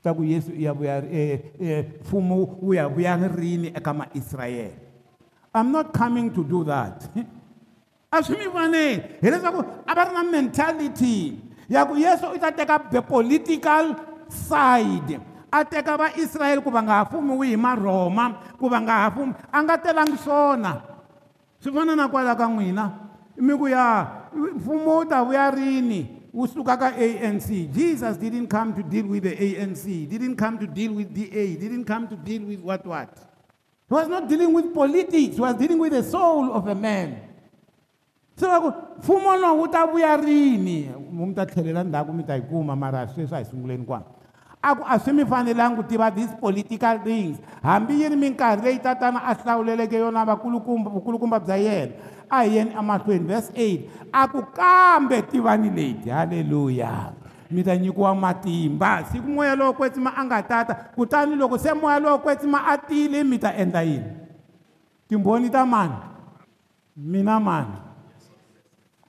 ta 0.03 0.13
ku 0.15 0.23
yesu 0.23 0.53
i 0.55 0.63
ya 0.67 0.73
vuya 0.73 0.97
e, 1.09 1.21
e, 1.59 1.85
mfumo 2.05 2.37
wu 2.63 2.75
ya 2.75 2.87
vuya 2.89 3.17
rini 3.17 3.69
eka 3.75 3.93
maisrayele 3.95 4.83
I'm 5.55 5.71
not 5.71 5.93
coming 5.95 6.35
to 6.35 6.43
do 6.43 6.65
that. 6.67 6.99
A 8.15 8.23
swi 8.23 8.39
mi 8.39 8.45
fanele 8.47 9.19
hileswaku 9.23 9.59
a 9.87 9.95
va 9.95 10.05
ri 10.07 10.13
na 10.15 10.23
mentality 10.23 11.41
ya 11.69 11.85
ku 11.85 11.95
yesu 11.99 12.27
u 12.31 12.39
ta 12.39 12.51
teka 12.51 12.89
the 12.93 13.03
political 13.03 13.97
side 14.29 15.19
a 15.53 15.65
teka 15.65 15.97
vaisrayele 15.99 16.63
ku 16.63 16.71
va 16.71 16.79
nga 16.83 16.95
ha 17.03 17.05
fumiwi 17.11 17.49
hi 17.55 17.59
maroma 17.59 18.39
ku 18.59 18.69
va 18.71 18.79
nga 18.81 18.95
ha 19.03 19.11
fumi 19.11 19.35
a 19.53 19.59
nga 19.63 19.77
telangi 19.83 20.15
swona 20.23 20.79
swi 21.59 21.73
fana 21.75 21.97
na 21.99 22.07
kwala 22.09 22.37
ka 22.39 22.47
n'wina 22.47 22.85
mi 23.39 23.55
ku 23.59 23.67
ya 23.67 24.07
mfumo 24.31 25.03
wu 25.03 25.05
ta 25.11 25.25
vuya 25.27 25.51
rini 25.51 26.31
wu 26.33 26.47
suka 26.47 26.77
ka 26.79 26.89
anc 26.95 27.43
jesus 27.75 28.15
didn't 28.17 28.47
come 28.47 28.71
to 28.79 28.83
deal 28.87 29.07
with 29.11 29.25
the 29.27 29.35
anc 29.59 29.83
didn't 30.07 30.39
come 30.39 30.55
to 30.57 30.67
deal 30.71 30.95
with 30.95 31.11
da 31.13 31.27
didn't 31.59 31.83
come 31.85 32.07
to 32.07 32.15
deal 32.15 32.47
with 32.47 32.63
what 32.63 32.87
what 32.87 33.11
He 33.89 33.93
was 33.95 34.09
not 34.09 34.25
dealing 34.29 34.49
with 34.53 34.73
politics, 34.73 35.13
he 35.37 35.41
was 35.41 35.55
dealing 35.61 35.77
with 35.79 35.93
the 35.93 36.03
soul 36.03 36.53
of 36.57 36.65
a 36.69 36.75
man. 36.75 37.21
So 38.37 38.49
va 38.49 38.59
ku 38.61 38.73
mfumo 38.99 39.31
lowu 39.37 39.59
wu 39.61 39.67
ta 39.71 39.87
vuya 39.87 40.17
rini 40.19 40.59
mi 40.91 41.23
mi 41.27 41.35
ta 41.35 41.45
tlhelela 41.47 41.85
ndhaku 41.87 42.11
mi 42.13 42.25
ta 42.27 42.35
yi 42.35 42.43
kuma 42.43 42.75
mara 42.77 43.07
sweswi 43.07 43.31
a 43.31 43.39
hi 43.39 43.45
sunguleni 43.47 43.87
kwana 43.87 44.05
a 44.63 44.75
ku 44.75 44.83
a 44.87 44.99
swi 44.99 45.13
mi 45.15 45.23
fanelanga 45.25 45.77
ku 45.79 45.83
tiva 45.87 46.11
these 46.17 46.33
political 46.43 46.99
things 47.05 47.39
hambi 47.63 48.01
yini 48.03 48.17
minkarhi 48.19 48.59
leyi 48.65 48.79
tatana 48.83 49.21
a 49.23 49.35
hlawuleleke 49.39 49.95
yona 49.97 50.25
vakulukumba 50.27 50.91
vukulukumba 50.91 51.39
bya 51.47 51.57
yena 51.57 51.93
a 52.29 52.43
hi 52.43 52.55
yeni 52.57 52.71
emahlweni 52.75 53.25
verse 53.27 53.51
8 53.55 54.11
a 54.13 54.29
ku 54.29 54.41
kambe 54.53 55.23
tivani 55.23 55.71
leti 55.71 56.11
halleluya 56.11 57.13
mi 57.55 57.63
ta 57.63 57.77
nyikiwa 57.77 58.15
matimba 58.15 59.05
siku 59.13 59.29
moya 59.29 59.55
lowo 59.55 59.73
kwetsima 59.73 60.13
a 60.17 60.25
nga 60.25 60.43
tata 60.43 60.75
kutani 60.75 61.35
loko 61.37 61.59
se 61.59 61.73
moya 61.75 61.99
lowo 61.99 62.19
kwetsima 62.19 62.59
a 62.67 62.79
tile 62.79 63.23
mi 63.25 63.39
ta 63.39 63.51
endla 63.55 63.83
yini 63.83 64.11
timbhoni 65.09 65.49
ta 65.51 65.63
mani 65.67 65.95
mina 66.97 67.41
mani 67.41 67.75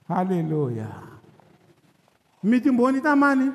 halleluya 0.08 0.86
mi 2.42 2.60
timbhoni 2.60 3.00
ta 3.00 3.16
mani 3.16 3.50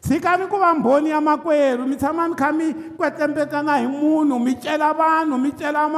tshikani 0.00 0.46
ku 0.46 0.56
va 0.56 0.74
mbhoni 0.74 1.10
ya 1.10 1.20
makwerhu 1.20 1.86
mi 1.86 1.96
tshama 1.96 2.28
mi 2.28 2.34
kha 2.34 2.52
mi 2.52 2.74
kwetlembetana 2.98 3.76
hi 3.78 3.86
munhu 3.86 4.38
mi 4.38 4.54
cela 4.54 4.92
vanhu 4.92 5.38
mi 5.38 5.52
cela 5.52 5.88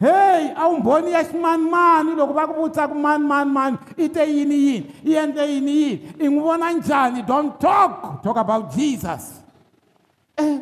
heyi 0.00 0.50
awumboni 0.56 1.12
ya 1.12 1.24
ximanimani 1.24 2.14
loko 2.14 2.32
va 2.32 2.46
ku 2.46 2.52
vutisa 2.54 2.88
ku 2.88 2.94
mani 2.96 3.24
mani 3.24 3.50
mani 3.50 3.76
i 3.98 4.08
te 4.08 4.24
yini 4.26 4.56
yini 4.56 4.92
i 5.04 5.14
endle 5.20 5.46
yini 5.52 5.70
yini 5.70 6.12
i 6.20 6.26
n'wi 6.28 6.40
vona 6.40 6.72
njhani 6.72 7.20
don't 7.22 7.60
talk 7.60 8.22
talk 8.24 8.36
about 8.36 8.72
jesus 8.76 9.44
e 10.36 10.42
eh, 10.46 10.58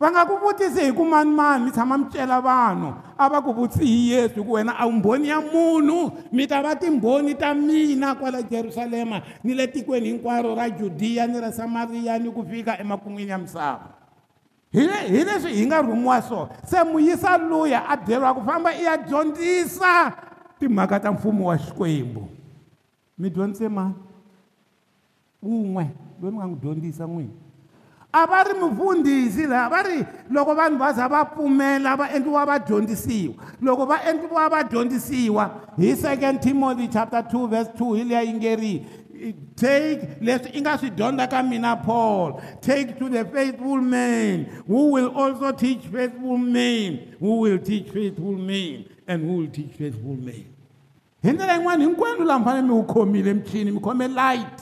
va 0.00 0.10
nga 0.10 0.26
ku 0.28 0.36
vutisi 0.44 0.84
hi 0.84 0.92
ku 0.92 1.04
mani 1.04 1.30
mani 1.30 1.64
mi 1.64 1.70
tshama 1.70 1.96
mi 1.98 2.06
cela 2.12 2.40
vanhu 2.40 2.92
a 3.18 3.24
va 3.30 3.40
ku 3.40 3.52
vutisi 3.56 3.86
hi 3.86 4.10
yesu 4.12 4.34
hi 4.34 4.44
ku 4.44 4.52
wena 4.52 4.72
a 4.76 4.84
wumboni 4.86 5.28
ya 5.28 5.40
munhu 5.40 6.12
mi 6.32 6.46
ta 6.46 6.60
va 6.62 6.76
timbhoni 6.76 7.34
ta 7.34 7.54
mina 7.54 8.14
kwala 8.14 8.42
jerusalema 8.42 9.22
ni 9.44 9.54
le 9.54 9.66
tikweni 9.66 10.08
hinkwaro 10.08 10.54
ra 10.54 10.70
judiya 10.70 11.26
ni 11.26 11.40
ra 11.40 11.52
samariya 11.52 12.18
ni 12.18 12.30
ku 12.30 12.44
fika 12.50 12.78
emakun'wini 12.80 13.30
ya 13.30 13.38
misava 13.38 13.96
hi 14.84 15.08
leswi 15.24 15.52
hi 15.56 15.66
nga 15.66 15.82
rhumiwa 15.82 16.22
swona 16.22 16.48
se 16.66 16.84
muyisa 16.84 17.38
luya 17.38 17.88
a 17.88 17.96
byeriwa 17.96 18.34
ku 18.34 18.42
famba 18.46 18.74
i 18.76 18.84
ya 18.84 18.96
dyondzisa 18.96 20.12
timhaka 20.60 21.00
ta 21.00 21.12
mfumo 21.12 21.48
wa 21.48 21.56
xikwembu 21.58 22.28
mi 23.18 23.30
dyondzise 23.30 23.68
mani 23.68 23.94
wun'we 25.42 25.88
loyi 26.20 26.32
mi 26.32 26.38
nga 26.38 26.46
n'wi 26.46 26.60
dyondzisa 26.60 27.06
n'wini 27.06 27.32
a 28.12 28.26
va 28.26 28.42
ri 28.44 28.54
mufundhisi 28.60 29.46
laha 29.46 29.68
va 29.68 29.82
ri 29.88 30.04
loko 30.30 30.54
vanhu 30.54 30.78
va 30.78 30.92
za 30.92 31.08
va 31.08 31.24
pfumela 31.24 31.96
va 31.96 32.12
endliwa 32.12 32.44
va 32.46 32.58
dyondzisiwa 32.58 33.34
loko 33.62 33.86
va 33.86 33.96
endliwa 34.04 34.48
va 34.48 34.62
dyondzisiwa 34.62 35.50
hi 35.80 35.96
second 35.96 36.40
timothy 36.40 36.88
chapter 36.88 37.20
2 37.20 37.48
verse 37.48 37.70
2 37.78 37.94
hi 37.96 38.04
leya 38.04 38.22
yi 38.22 38.32
nge 38.34 38.56
ri 38.56 38.74
take 39.56 40.00
leswi 40.26 40.50
i 40.58 40.60
nga 40.60 40.76
swi 40.78 40.90
dyondza 40.96 41.24
ka 41.32 41.42
mina 41.42 41.76
paul 41.76 42.40
take 42.68 42.98
to 43.00 43.06
the 43.16 43.24
faithful 43.36 43.78
man 43.98 44.44
who 44.66 44.82
will 44.94 45.10
also 45.22 45.52
teach 45.52 45.82
faithful 45.98 46.38
man 46.38 47.14
who 47.24 47.32
will 47.42 47.58
teach 47.58 47.88
faithful 47.98 48.32
man 48.52 48.84
and 49.08 49.18
who 49.26 49.32
will 49.40 49.52
teach 49.58 49.72
faithful 49.82 50.16
man 50.28 50.44
hi 51.24 51.32
ndlela 51.32 51.52
yin'wana 51.58 51.82
hinkwenu 51.84 52.24
laha 52.28 52.38
mi 52.40 52.44
fanele 52.46 52.66
mi 52.68 52.72
wu 52.78 52.84
khomile 52.92 53.32
michini 53.38 53.70
mi 53.76 53.80
khome 53.86 54.08
light 54.22 54.58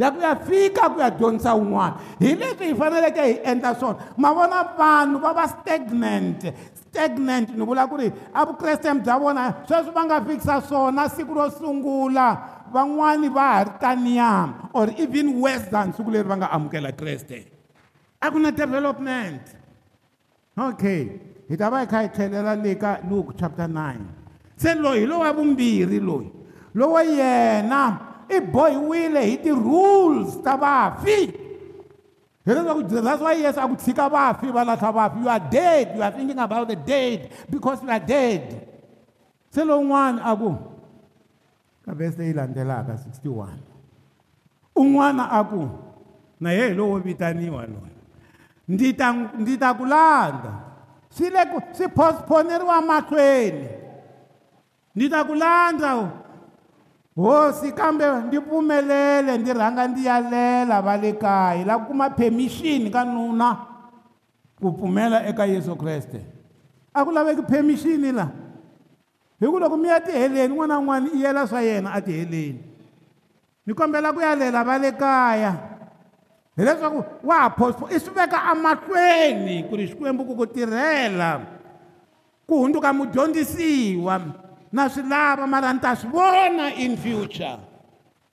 ya 0.00 0.08
ku 0.10 0.16
ya 0.18 0.32
fika 0.34 0.84
ku 0.88 0.96
ya 1.04 1.08
dyondzisa 1.12 1.52
wun'wana 1.60 2.00
hi 2.24 2.30
leswi 2.40 2.66
hi 2.72 2.74
faneleke 2.80 3.20
hi 3.20 3.32
endla 3.50 3.72
swona 3.78 3.96
ma 4.16 4.28
vona 4.36 4.60
vanhu 4.80 5.16
va 5.24 5.30
va 5.38 5.44
stagnant 5.54 6.40
stagnant 6.88 7.48
ni 7.58 7.62
vula 7.68 7.84
ku 7.90 7.96
ri 8.00 8.08
a 8.08 8.40
vukresteni 8.48 9.00
bya 9.04 9.16
vona 9.22 9.44
sweswi 9.68 9.90
va 9.96 10.02
nga 10.08 10.16
fikisa 10.26 10.56
swona 10.68 11.02
siku 11.14 11.32
ro 11.38 11.46
sungula 11.58 12.26
van'wani 12.74 13.28
va 13.36 13.44
ha 13.54 13.60
ri 13.68 13.72
taniya 13.82 14.30
or 14.78 14.86
even 15.04 15.36
west 15.40 15.68
than 15.70 15.88
siku 15.92 16.08
leri 16.14 16.28
va 16.32 16.36
nga 16.40 16.48
amukela 16.56 16.90
kreste 16.98 17.38
a 18.16 18.26
ku 18.32 18.38
na 18.40 18.50
development 18.56 19.44
okay 20.66 21.00
hi 21.48 21.54
ta 21.60 21.66
va 21.72 21.78
hi 21.84 21.88
kha 21.92 21.98
hi 22.08 22.08
tlhelela 22.14 22.54
le 22.64 22.72
ka 22.82 22.90
luke 23.10 23.32
chapter 23.38 23.68
9 23.68 24.56
se 24.56 24.72
loyi 24.74 25.00
hi 25.04 25.10
lowa 25.12 25.28
vumbirhi 25.36 26.00
loyi 26.00 26.28
lowo 26.74 26.98
yena 27.04 27.84
lo 27.98 28.08
i 28.30 28.36
e 28.38 28.38
bohiwile 28.54 29.20
hi 29.30 29.34
ti-rules 29.42 30.30
ta 30.44 30.52
vafi 30.62 31.18
hi 32.46 32.50
leswaku 32.54 32.80
that's 33.06 33.22
why 33.24 33.32
yesu 33.42 33.58
a 33.58 33.66
ku 33.70 33.74
tshika 33.82 34.04
vafi 34.14 34.46
va 34.56 34.62
lahla 34.64 34.90
vafi 34.98 35.18
you 35.22 35.28
are 35.28 35.42
dead 35.50 35.86
you 35.98 36.02
are 36.02 36.12
thinking 36.16 36.38
about 36.38 36.66
the 36.70 36.76
dead 36.78 37.18
because 37.52 37.82
you 37.82 37.90
are 37.90 38.00
dead 38.14 38.62
se 39.50 39.60
lowun'wana 39.68 40.20
a 40.22 40.32
ku 40.42 40.50
ka 41.84 41.90
vese 41.98 42.18
leyi 42.22 42.32
landzelaka 42.38 42.92
61 43.02 44.78
un'wana 44.78 45.24
a 45.38 45.42
ku 45.44 45.66
na 46.40 46.52
yehe 46.54 46.72
lowo 46.74 46.98
vitaniwa 47.02 47.66
loyi 47.66 47.96
ndzi 48.70 48.88
ta 48.94 49.10
ndzi 49.38 49.58
ta 49.58 49.68
ku 49.78 49.84
landza 49.84 50.54
swi 51.10 51.26
le 51.34 51.42
ku 51.50 51.58
swi 51.76 51.86
postponeriwa 51.90 52.76
mahlweni 52.82 53.68
ndzi 54.94 55.06
ta 55.10 55.20
ku 55.26 55.34
landza 55.34 55.90
hosi 57.22 57.72
kambe 57.72 58.04
ndi 58.26 58.40
pfumelele 58.40 59.32
ndi 59.38 59.52
rhanga 59.52 59.88
ndi 59.88 60.06
yalela 60.06 60.82
va 60.82 60.96
le 60.96 61.12
kaya 61.12 61.52
hi 61.58 61.64
lava 61.64 61.84
kuma 61.84 62.10
permission 62.10 62.90
ka 62.90 63.04
nuna 63.04 63.50
ku 64.62 64.72
pfumela 64.72 65.18
eka 65.28 65.44
yesu 65.46 65.76
kreste 65.76 66.18
a 66.94 67.04
ku 67.04 67.10
laveki 67.12 67.42
permission 67.42 68.00
la 68.16 68.26
hi 69.40 69.46
ku 69.46 69.58
loko 69.58 69.76
mi 69.76 69.88
ya 69.88 70.00
tiheleni 70.00 70.48
n'wana 70.54 70.74
na 70.74 70.80
n'wana 70.80 71.08
i 71.14 71.22
yela 71.22 71.46
swa 71.46 71.60
yena 71.62 71.90
a 71.92 72.00
tiheleni 72.00 72.60
ni 73.66 73.74
kombela 73.74 74.12
ku 74.12 74.20
yalela 74.20 74.64
va 74.64 74.78
le 74.78 74.90
kaya 74.92 75.52
hileswaku 76.56 77.26
wa 77.26 77.34
ha 77.36 77.50
postpo 77.50 77.88
i 77.90 77.98
swi 78.00 78.12
veka 78.14 78.38
emahlweni 78.52 79.64
ku 79.68 79.76
ri 79.76 79.86
xikwembu 79.88 80.24
ku 80.24 80.34
ku 80.36 80.46
tirhela 80.46 81.40
ku 82.46 82.54
hundzuka 82.60 82.92
mudyondzisiwa 82.92 84.14
na 84.72 84.86
swi 84.88 85.02
lava 85.02 85.46
mara 85.50 85.72
ni 85.74 85.78
ta 85.82 85.94
swi 85.98 86.06
vona 86.08 86.70
in 86.78 86.94
future 86.96 87.58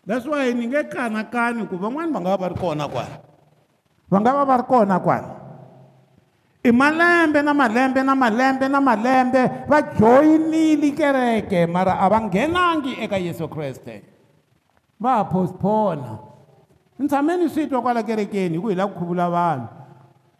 that's 0.06 0.26
why 0.30 0.52
ni 0.54 0.68
nge 0.70 0.84
kanakani 0.94 1.66
ku 1.68 1.78
van'wani 1.82 2.12
va 2.14 2.20
nga 2.22 2.30
va 2.38 2.42
va 2.46 2.52
ri 2.54 2.58
kona 2.62 2.86
kwala 2.88 3.18
va 4.14 4.18
nga 4.22 4.32
va 4.38 4.44
va 4.46 4.56
ri 4.62 4.68
kona 4.70 4.98
kwala 5.02 5.30
i 6.64 6.70
malembe 6.72 7.42
na 7.42 7.54
malembe 7.58 8.02
na 8.06 8.14
malembe 8.16 8.66
na 8.70 8.80
malembe 8.80 9.42
va 9.70 9.78
joyinile 9.98 10.92
kereke 10.94 11.66
mara 11.68 11.98
a 12.06 12.06
va 12.10 12.20
nghenangi 12.22 12.94
eka 13.04 13.18
yesu 13.18 13.48
kreste 13.50 14.04
va 15.02 15.24
postpona 15.26 16.20
ni 17.02 17.08
tshameni 17.10 17.50
swi 17.50 17.66
twa 17.68 17.82
kwala 17.82 18.04
kerekeni 18.06 18.56
hi 18.62 18.62
ku 18.62 18.70
hi 18.70 18.76
lava 18.78 18.92
ku 18.94 18.98
khuvula 19.02 19.26
vanhu 19.36 19.66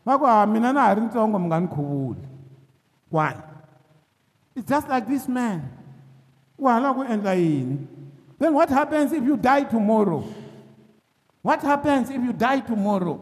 va 0.06 0.14
ku 0.18 0.26
ha 0.30 0.42
ah, 0.46 0.46
mina 0.46 0.70
na 0.72 0.82
ha 0.86 0.94
ri 0.94 1.02
ntsongo 1.02 1.40
mi 1.42 1.48
nga 1.50 1.58
ni 1.60 1.68
khuvuli 1.74 2.26
kwala 3.10 3.42
it's 4.56 4.70
just 4.70 4.86
like 4.94 5.08
this 5.10 5.26
man 5.28 5.74
wala 6.58 6.90
ku 6.92 7.06
endla 7.06 7.38
yini 7.38 7.78
then 8.42 8.52
what 8.54 8.68
happens 8.74 9.14
if 9.14 9.22
you 9.24 9.38
die 9.38 9.64
tomorrow 9.70 10.26
what 11.46 11.62
happens 11.62 12.10
if 12.10 12.18
you 12.20 12.34
die 12.34 12.60
tomorrow 12.66 13.22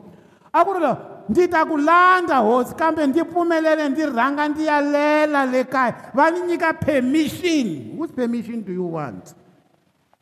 a 0.55 0.63
ku 0.63 0.71
ri 0.71 0.79
lo 0.81 0.93
ndzi 1.27 1.51
ta 1.51 1.67
ku 1.67 1.75
landza 1.75 2.39
hosi 2.39 2.71
kambe 2.79 3.03
ndzi 3.11 3.21
pfumelele 3.27 3.91
ndzi 3.91 4.03
rhanga 4.07 4.45
ndzi 4.49 4.63
ya 4.65 4.79
lela 4.81 5.43
le 5.45 5.63
kaya 5.67 6.15
va 6.15 6.31
ni 6.31 6.41
nyika 6.47 6.71
permission 6.79 7.99
whos 7.99 8.11
permission 8.15 8.63
do 8.63 8.71
you 8.71 8.87
want 8.87 9.35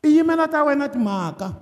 i 0.01 0.09
yimela 0.09 0.49
ta 0.49 0.63
wena 0.65 0.89
timhaka 0.89 1.53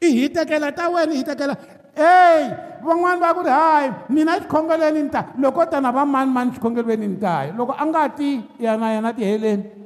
i 0.00 0.08
hi 0.10 0.24
tekela 0.32 0.72
ta 0.72 0.88
wena 0.88 1.12
hi 1.12 1.22
tekela 1.26 1.54
eyi 1.92 2.48
van'wani 2.80 3.20
va 3.20 3.34
ku 3.36 3.42
ri 3.44 3.50
hayi 3.52 3.86
mina 4.08 4.40
xikhongelweni 4.40 5.00
ni 5.04 5.10
ta 5.12 5.34
loko 5.36 5.60
u 5.68 5.68
ta 5.68 5.80
na 5.84 5.90
va 5.92 6.06
manimani 6.08 6.54
xikhongelweni 6.56 7.06
ni 7.12 7.16
taya 7.20 7.52
loko 7.52 7.74
a 7.76 7.84
nga 7.84 8.08
ti 8.08 8.40
yana 8.58 8.88
yena 8.96 9.12
tiheleni 9.12 9.81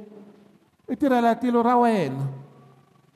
i 0.89 0.95
tirheletilo 0.95 1.59
ra 1.61 1.75
wena 1.83 2.23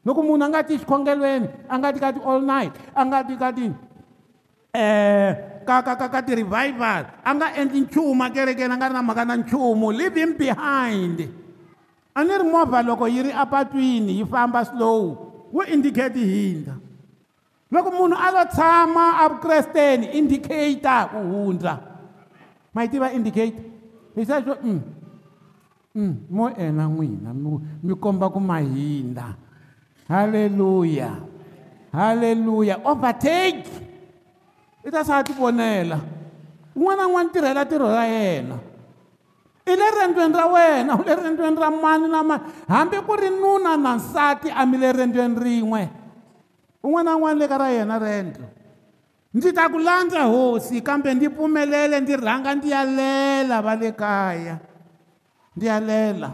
loko 0.04 0.20
munhu 0.22 0.44
a 0.44 0.50
nga 0.52 0.62
ti 0.68 0.76
xikhongelweni 0.76 1.48
a 1.72 1.76
nga 1.80 1.90
ti 1.96 2.00
ka 2.04 2.10
ti-all 2.12 2.44
night 2.44 2.76
a 2.92 3.02
nga 3.08 3.20
ti 3.24 3.34
ka 3.40 3.50
ti 3.56 3.72
um 4.76 5.32
ka 5.64 5.76
ka 5.86 5.94
ka 5.96 6.08
ka 6.12 6.20
ti-revival 6.20 7.08
a 7.24 7.30
nga 7.32 7.48
endli 7.56 7.80
nchumu 7.88 8.20
a 8.24 8.28
kerekeni 8.28 8.68
a 8.68 8.76
nga 8.76 8.88
ri 8.92 8.94
na 8.94 9.02
mhaka 9.06 9.24
na 9.24 9.40
nchumu 9.40 9.88
living 9.88 10.36
behind 10.36 11.32
a 12.12 12.20
ni 12.28 12.34
ri 12.36 12.44
movha 12.46 12.84
loko 12.84 13.08
yi 13.08 13.32
ri 13.32 13.32
apatwini 13.32 14.20
yi 14.20 14.26
famba 14.28 14.68
slow 14.68 15.16
wu 15.56 15.64
indicate 15.72 16.20
hindra 16.20 16.76
loko 17.72 17.88
munhu 17.88 18.20
a 18.20 18.28
lo 18.36 18.44
tshama 18.52 19.06
avukresteni 19.24 20.12
indicator 20.20 21.08
ku 21.16 21.20
hundra 21.24 21.74
mayi 22.76 22.92
tiva 22.92 23.16
indicator 23.16 23.64
hi 24.16 24.24
sexo 24.28 24.60
um 24.60 24.76
mm. 24.76 25.00
Hmm, 25.92 26.24
mo 26.32 26.48
ena 26.56 26.88
n'wina 26.88 27.36
mi 27.36 27.92
komba 28.00 28.32
ku 28.32 28.40
mahinda 28.40 29.36
halleluya 30.08 31.20
halleluya 31.92 32.80
overtake 32.88 33.68
i 34.88 34.88
ta 34.88 35.04
saa 35.04 35.20
tivonela 35.20 36.00
un'wana 36.80 37.04
na 37.04 37.08
un'wana 37.12 37.28
tirhela 37.28 37.68
tirho 37.68 37.92
ra 37.92 38.08
yena 38.08 38.56
i 39.68 39.74
le 39.76 39.88
rendzweni 40.00 40.32
ra 40.32 40.48
wena 40.48 40.96
u 40.96 41.04
le 41.04 41.12
rendzweni 41.12 41.60
ra 41.60 41.68
mani 41.68 42.08
na 42.08 42.24
mani 42.24 42.44
hambi 42.72 42.98
ku 43.04 43.12
ri 43.20 43.28
nuna 43.28 43.76
na 43.76 44.00
nsati 44.00 44.48
a 44.48 44.64
mi 44.64 44.80
le 44.80 44.96
rendzweni 44.96 45.36
rin'we 45.44 45.82
un'wana 46.88 47.12
na 47.20 47.20
un'wana 47.20 47.36
le 47.36 47.46
ka 47.52 47.58
ra 47.60 47.68
yena 47.68 48.00
rendlo 48.00 48.48
ndzi 49.36 49.52
ta 49.52 49.68
ku 49.68 49.76
landza 49.76 50.24
hosi 50.24 50.80
kambe 50.80 51.12
ndzi 51.12 51.28
pfumelele 51.36 52.00
ndzi 52.00 52.16
rhanga 52.16 52.56
ndzi 52.56 52.72
ya 52.72 52.84
lela 52.88 53.60
va 53.60 53.76
le 53.76 53.92
kaya 53.92 54.71
ndi 55.56 55.66
ya 55.68 55.80
lela 55.80 56.32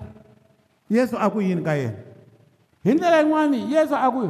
yesu 0.89 1.17
aku 1.17 1.41
yini 1.41 1.62
ka 1.65 1.73
yena 1.73 1.97
hi 2.84 2.89
ndlela 2.93 3.17
yin'wani 3.21 3.60
yesu 3.73 3.95
aku 3.97 4.30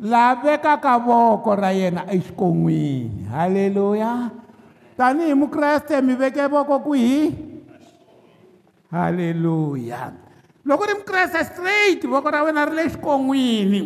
lavekaka 0.00 0.98
voko 0.98 1.52
ra 1.56 1.70
yena 1.76 2.06
exikon'wini 2.08 3.24
halleluya 3.28 4.30
tanihi 4.96 5.34
mukreste 5.36 6.00
mi 6.00 6.14
veke 6.16 6.48
voko 6.48 6.80
kwihi 6.80 7.36
halleluya 8.90 10.12
loko 10.64 10.84
ri 10.88 10.94
mukreste 10.96 11.44
straight 11.44 12.00
voko 12.08 12.28
ra 12.32 12.42
wena 12.48 12.64
ri 12.64 12.76
le 12.80 12.84
xikon'wini 12.88 13.80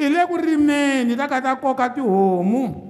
i 0.00 0.04
le 0.08 0.20
ku 0.28 0.36
rimeni 0.40 1.12
ta 1.14 1.28
ka 1.28 1.40
ta 1.44 1.52
koka 1.60 1.92
tihomu 1.92 2.88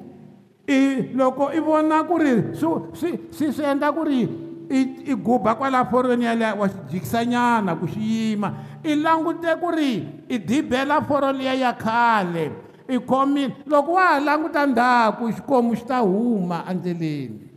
i 0.70 1.10
loko 1.14 1.50
i 1.50 1.58
vona 1.58 2.06
ku 2.06 2.14
ri 2.22 2.54
swi 2.54 3.18
swi 3.34 3.50
swi 3.50 3.64
endla 3.66 3.90
ku 3.90 4.06
ri 4.06 4.49
i 4.70 5.14
guba 5.16 5.54
kwala 5.54 5.84
forweni 5.84 6.24
yaliya 6.24 6.54
wa 6.54 6.68
xi 6.68 6.76
jikisanyana 6.90 7.74
ku 7.74 7.86
xi 7.86 8.00
yima 8.00 8.52
i 8.82 8.94
langute 8.94 9.50
ku 9.60 9.70
ri 9.70 10.06
i 10.28 10.38
dibela 10.38 11.02
foro 11.02 11.30
liya 11.34 11.54
ya 11.54 11.72
khale 11.74 12.46
i 12.86 12.96
khomile 13.02 13.66
loko 13.66 13.98
wa 13.98 14.02
ha 14.14 14.18
languta 14.22 14.62
ndhaku 14.70 15.26
xikomu 15.36 15.74
xi 15.74 15.84
ta 15.90 15.98
huma 16.06 16.62
endleleni 16.70 17.50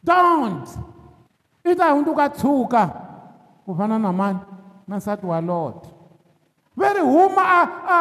don't 0.00 0.64
i 1.68 1.76
ta 1.76 1.92
hundzuka 1.92 2.24
tshuka 2.32 2.82
ku 3.68 3.76
fana 3.76 3.98
na 4.00 4.08
mani 4.12 4.40
na 4.88 4.96
nsati 4.96 5.26
wa 5.28 5.40
lota 5.44 5.88
ve 6.76 6.88
ri 6.94 7.00
huma 7.04 7.42
a 7.44 7.62
a 7.68 7.98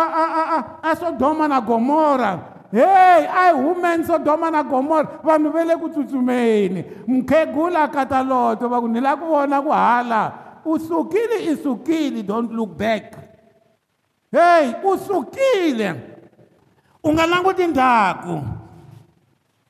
a 0.00 0.02
a 0.22 0.24
a 0.56 0.58
a 0.80 0.90
sodoma 0.96 1.44
na 1.48 1.60
gomora 1.60 2.61
heyi 2.72 3.26
a 3.26 3.46
hi 3.52 3.52
humeni 3.52 4.04
sodoma 4.04 4.50
na 4.50 4.62
gomora 4.62 5.08
vanhu 5.24 5.52
ve 5.52 5.64
le 5.64 5.74
ku 5.76 5.88
tsutsumeni 5.92 6.84
mukhegula 7.06 7.84
kataloto 7.92 8.68
va 8.68 8.80
ku 8.80 8.88
ni 8.88 9.00
lava 9.00 9.20
ku 9.20 9.26
vona 9.28 9.58
ku 9.60 9.68
hala 9.72 10.22
u 10.64 10.78
sukile 10.78 11.36
i 11.52 11.52
sukile 11.56 12.22
don't 12.24 12.48
look 12.50 12.72
back 12.76 13.12
heyi 14.32 14.72
u 14.84 14.96
sukile 14.96 15.88
u 17.04 17.12
nga 17.12 17.24
languti 17.26 17.64
ndzhaku 17.68 18.36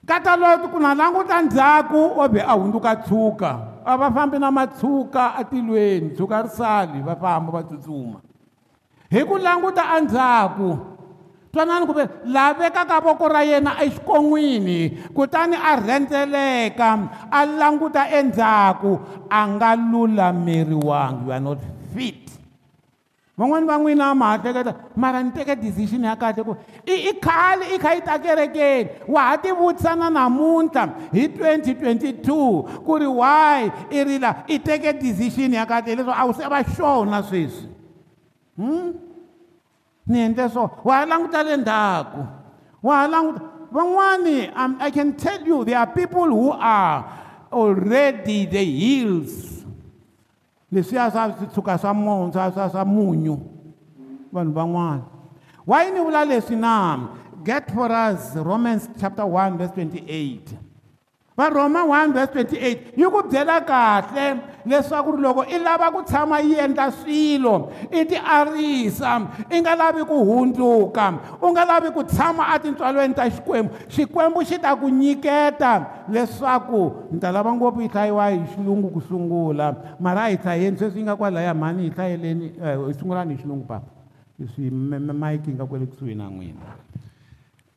kataloto 0.06 0.66
ku 0.70 0.78
na 0.80 0.94
languta 0.94 1.42
ndzhaku 1.42 1.98
o 1.98 2.22
vhe 2.30 2.40
a 2.46 2.54
hundzuka 2.54 2.92
tshuka 2.96 3.50
a 3.84 3.92
va 4.00 4.10
fambi 4.14 4.38
na 4.38 4.50
matshuka 4.54 5.34
atilweni 5.34 6.14
tshuka 6.14 6.42
ri 6.42 6.48
sali 6.54 6.98
va 7.02 7.16
famba 7.18 7.50
va 7.50 7.62
tsutsuma 7.66 8.18
hi 9.10 9.20
ku 9.26 9.34
languta 9.38 9.82
endzhaku 9.98 10.91
twanani 11.52 11.84
ku 11.84 11.92
ve 11.92 12.08
laveka 12.24 12.82
ka 12.88 12.96
voko 13.04 13.28
ra 13.28 13.44
yena 13.44 13.76
exikon'wini 13.84 15.12
kutani 15.12 15.52
a 15.56 15.76
rhendzeleka 15.76 16.90
a 17.28 17.40
languta 17.44 18.08
endzhaku 18.08 18.92
a 19.28 19.40
nga 19.52 19.76
lulameriwangi 19.76 21.26
you 21.28 21.30
are 21.32 21.44
not 21.44 21.60
fit 21.92 22.24
van'wani 23.36 23.68
va 23.68 23.76
n'wina 23.76 24.14
ma 24.16 24.32
ha 24.32 24.38
hleketa 24.40 24.72
mara 24.96 25.20
ni 25.22 25.28
teke 25.36 25.52
decision 25.60 26.04
ya 26.08 26.16
kahle 26.16 26.40
ku 26.42 26.56
i 26.88 26.94
i 27.12 27.12
khale 27.20 27.64
i 27.76 27.76
kha 27.78 27.94
yi 28.00 28.00
ta 28.00 28.16
kerekeni 28.18 28.88
wa 29.12 29.28
ha 29.28 29.36
tivutisana 29.36 30.08
namuntlha 30.08 30.88
hi 31.12 31.28
2022 31.36 32.80
ku 32.80 32.92
ri 32.98 33.06
why 33.20 33.68
i 33.92 34.00
rila 34.08 34.44
i 34.48 34.56
teke 34.58 34.96
decision 34.98 35.52
ya 35.52 35.66
kahle 35.68 35.84
hileswo 35.92 36.14
a 36.16 36.24
wu 36.26 36.32
se 36.32 36.48
va 36.48 36.64
xona 36.64 37.20
sweswi 37.22 37.68
um 38.56 38.68
hmm? 38.72 39.12
ni 40.06 40.18
endle 40.20 40.48
so 40.50 40.66
wa 40.84 41.04
languta 41.06 41.40
le 41.46 41.56
wa 42.82 43.06
languta 43.06 43.48
van'wani 43.72 44.52
um, 44.56 44.76
i 44.80 44.90
can 44.90 45.12
tell 45.14 45.40
you 45.46 45.64
there 45.64 45.78
are 45.78 45.86
people 45.86 46.24
who 46.24 46.50
are 46.50 47.06
already 47.52 48.46
the 48.46 48.64
hills 48.64 49.64
leswiya 50.72 51.10
swa 51.10 51.32
switshuka 51.38 51.78
swa 51.80 51.94
mo 51.94 52.30
swa 52.32 52.52
swa 52.70 52.84
munyu 52.84 53.38
vanhu 54.34 54.52
van'wana 54.52 55.04
why 55.64 55.88
ni 55.90 56.00
vula 56.00 56.24
leswi 56.26 56.56
na 56.58 57.06
get 57.44 57.70
for 57.70 57.90
us 57.90 58.34
romans 58.36 58.88
chapter 58.98 59.24
1 59.24 59.56
verse 59.56 59.70
28 59.72 60.58
va 61.38 61.46
roma 61.48 61.86
1 61.86 62.12
verse 62.12 62.30
28 62.30 62.98
yi 62.98 63.04
ku 63.06 63.20
byela 63.30 63.62
kahle 63.64 64.51
leswaku 64.66 65.12
loko 65.18 65.44
i 65.46 65.59
lava 65.59 65.90
ku 65.90 66.03
tshama 66.05 66.40
yi 66.42 66.55
endla 66.55 66.90
swilo 66.92 67.72
i 67.90 68.05
ti 68.05 68.16
arisa 68.16 69.20
i 69.51 69.61
nga 69.61 69.75
lavi 69.77 70.05
ku 70.07 70.18
hundzuka 70.25 71.38
u 71.42 71.51
nga 71.53 71.64
lavi 71.64 71.90
ku 71.92 72.05
tshama 72.05 72.42
atintswalweni 72.55 73.14
ta 73.14 73.25
xikwembu 73.31 73.72
xikwembu 73.92 74.40
xi 74.48 74.57
ta 74.59 74.77
ku 74.77 74.88
nyiketa 74.88 76.05
leswaku 76.12 77.12
ni 77.12 77.18
ta 77.20 77.31
lava 77.33 77.53
ngopfu 77.55 77.81
yi 77.83 77.88
hlayiwa 77.88 78.29
hi 78.31 78.38
xilungu 78.55 78.88
ku 78.92 79.01
sungula 79.01 79.75
mara 80.01 80.25
a 80.27 80.31
hi 80.31 80.37
hlayeni 80.37 80.77
sweswi 80.79 81.01
yi 81.01 81.05
nga 81.07 81.16
kwalaya 81.16 81.55
mhani 81.55 81.83
hi 81.88 81.94
hlayeleni 81.94 82.48
hi 82.48 82.55
eh, 82.66 82.94
sungulani 82.98 83.35
hi 83.35 83.40
xilungu 83.42 83.64
papa 83.66 83.87
swi 84.55 84.70
mike 84.70 85.51
yi 85.51 85.55
nga 85.57 85.66
kwele 85.66 85.87
kusuhi 85.87 86.14
na 86.14 86.29
n'wina 86.31 86.66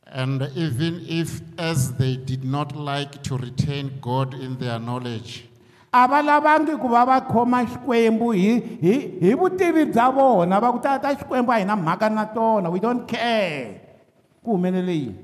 And 0.08 0.40
even 0.54 1.02
if, 1.08 1.42
as 1.58 1.92
they 1.98 2.14
did 2.16 2.44
not 2.44 2.76
like 2.76 3.24
to 3.24 3.36
retain 3.36 3.90
God 4.00 4.34
in 4.34 4.56
their 4.56 4.78
knowledge, 4.78 5.48
a 5.92 6.06
va 6.08 6.22
lavangi 6.22 6.74
ku 6.80 6.88
va 6.88 7.02
va 7.06 7.16
khoma 7.30 7.62
xikwembu 7.70 8.30
hi 8.36 8.48
hi 8.86 8.94
hi 9.22 9.30
vutivi 9.40 9.82
bya 9.92 10.06
vona 10.16 10.56
va 10.62 10.72
ku 10.74 10.78
ta 10.82 10.98
ta 11.02 11.14
xikwembu 11.18 11.50
a 11.52 11.60
hi 11.60 11.64
na 11.64 11.76
mhaka 11.76 12.08
na 12.10 12.24
tona 12.34 12.68
we 12.70 12.78
don't 12.80 13.06
care 13.06 13.80
ku 14.44 14.52
humelele 14.56 14.92
yini 15.02 15.18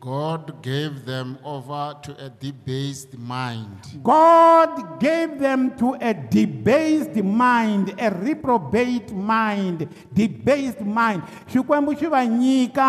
god 0.00 0.62
gave 0.62 1.04
them 1.06 1.38
over 1.44 1.84
to 2.04 2.10
a 2.26 2.28
debased 2.44 3.14
mind 3.18 3.80
god 4.02 4.72
gave 5.00 5.38
them 5.38 5.60
to 5.82 5.88
a 6.00 6.12
debased 6.14 7.16
mind 7.24 7.94
a 8.06 8.08
reprobate 8.10 9.12
mind 9.14 9.86
debased 10.12 10.80
mind 10.98 11.22
xikwembu 11.52 11.94
xi 12.00 12.06
va 12.06 12.22
nyika 12.26 12.88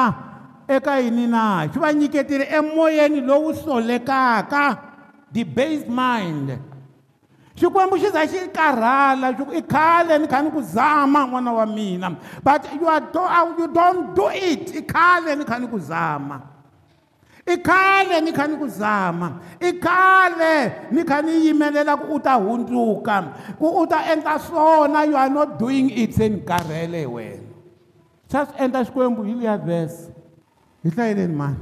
eka 0.67 0.97
yini 1.03 1.27
na 1.27 1.45
xi 1.71 1.79
va 1.85 1.93
nyiketile 1.93 2.45
emoyeni 2.59 3.19
lowu 3.29 3.53
solekaka 3.53 4.63
debased 5.31 5.87
mind, 5.87 6.47
debased 6.49 6.59
mind 6.59 6.70
xikwembu 7.55 7.97
xi 7.99 8.09
za 8.11 8.23
xi 8.27 8.39
karhala 8.53 9.31
swi 9.35 9.45
ku 9.45 9.51
i 9.51 9.61
khale 9.69 10.15
ni 10.19 10.27
kha 10.27 10.39
ni 10.43 10.49
ku 10.51 10.61
zama 10.63 11.21
n'wana 11.27 11.51
wa 11.51 11.65
mina 11.65 12.17
but 12.43 12.61
you, 12.79 12.87
are 12.87 12.99
do, 13.13 13.19
uh, 13.19 13.53
you 13.57 13.67
don't 13.67 14.15
do 14.15 14.27
it 14.31 14.65
i 14.75 14.81
khale 14.81 15.35
ni 15.37 15.43
kha 15.43 15.57
ni 15.59 15.67
ku 15.67 15.79
zama 15.79 16.37
i 17.43 17.55
khale 17.59 18.21
ni 18.23 18.31
kha 18.31 18.45
ni 18.47 18.55
ku 18.55 18.67
zama 18.69 19.27
i 19.61 19.69
khale 19.79 20.53
ni 20.95 21.03
kha 21.03 21.19
ni 21.21 21.45
yimelela 21.51 21.97
ku 21.99 22.13
u 22.15 22.19
ta 22.23 22.35
hundzuka 22.39 23.15
ku 23.59 23.67
u 23.67 23.83
ta 23.87 23.99
endla 24.11 24.39
swona 24.39 25.03
you 25.05 25.15
are 25.15 25.29
not 25.31 25.59
doing 25.59 25.89
it 25.91 26.13
se 26.15 26.29
ni 26.31 26.39
karhele 26.41 27.03
wena 27.07 27.51
sa 28.31 28.45
swi 28.47 28.55
endla 28.63 28.85
xikwembu 28.87 29.23
hi 29.27 29.33
liya 29.35 29.57
verse 29.59 30.07
hi 30.87 30.89
hlayeleni 30.89 31.35
mani 31.35 31.57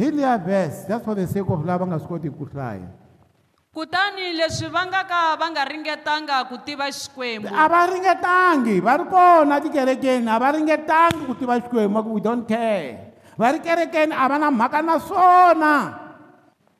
hi 0.00 0.08
liya 0.10 0.38
verse 0.40 0.86
just 0.88 1.04
for 1.04 1.12
the 1.14 1.26
sake 1.28 1.44
of 1.50 1.60
lava 1.64 1.84
nga 1.86 1.98
swi 2.00 2.08
koti 2.08 2.30
ku 2.32 2.48
hlaya 2.54 2.88
kutani 3.76 4.32
leswi 4.32 4.70
va 4.72 4.86
ngaka 4.88 5.36
va 5.36 5.46
nga 5.52 5.64
ringetanga 5.68 6.36
ku 6.48 6.56
tiva 6.64 6.88
xikwembu 6.88 7.52
a 7.52 7.68
va 7.68 7.84
ringetangi 7.92 8.76
va 8.80 8.92
ri 8.96 9.04
kona 9.04 9.60
tikerekeni 9.60 10.24
a 10.32 10.38
va 10.40 10.48
ringetangi 10.56 11.26
ku 11.28 11.36
tiva 11.36 11.60
xikwembu 11.60 12.00
ku 12.04 12.16
we 12.16 12.20
don't 12.24 12.48
care 12.48 13.12
va 13.36 13.50
ri 13.52 13.60
kerekeni 13.60 14.16
a 14.16 14.24
va 14.32 14.38
na 14.40 14.48
mhaka 14.50 14.80
na 14.80 14.94
swona 15.08 15.72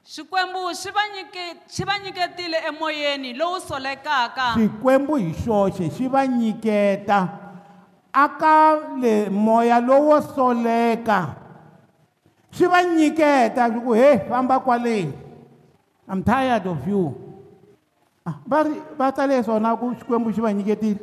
xikwembu 0.09 0.73
xi 0.81 0.89
va 0.97 1.05
nyike 1.19 1.45
xi 1.69 1.83
va 1.85 1.95
nyiketile 2.01 2.65
emoyeni 2.73 3.35
lowu 3.37 3.61
solekaka 3.61 4.49
xikwembu 4.57 5.21
hi 5.21 5.37
xoxe 5.45 5.91
xi 5.99 6.09
va 6.17 6.25
nyiketa 6.25 7.21
aka 8.25 8.55
le 9.05 9.15
moya 9.29 9.85
lowo 9.85 10.17
soleka 10.33 11.19
xi 12.57 12.65
va 12.75 12.81
nyiketa 12.89 13.69
ku 13.85 13.93
he 13.93 14.11
famba 14.33 14.57
kwaleni 14.65 15.26
I'm 16.09 16.23
tired 16.23 16.65
of 16.71 16.79
you 16.87 17.03
va 18.43 18.67
ah, 18.67 18.67
ri 18.67 18.75
va 18.99 19.11
tsale 19.15 19.39
swona 19.47 19.71
ku 19.79 19.95
xikwembu 19.99 20.33
xi 20.35 20.41
va 20.43 20.51
nyiketile 20.51 20.99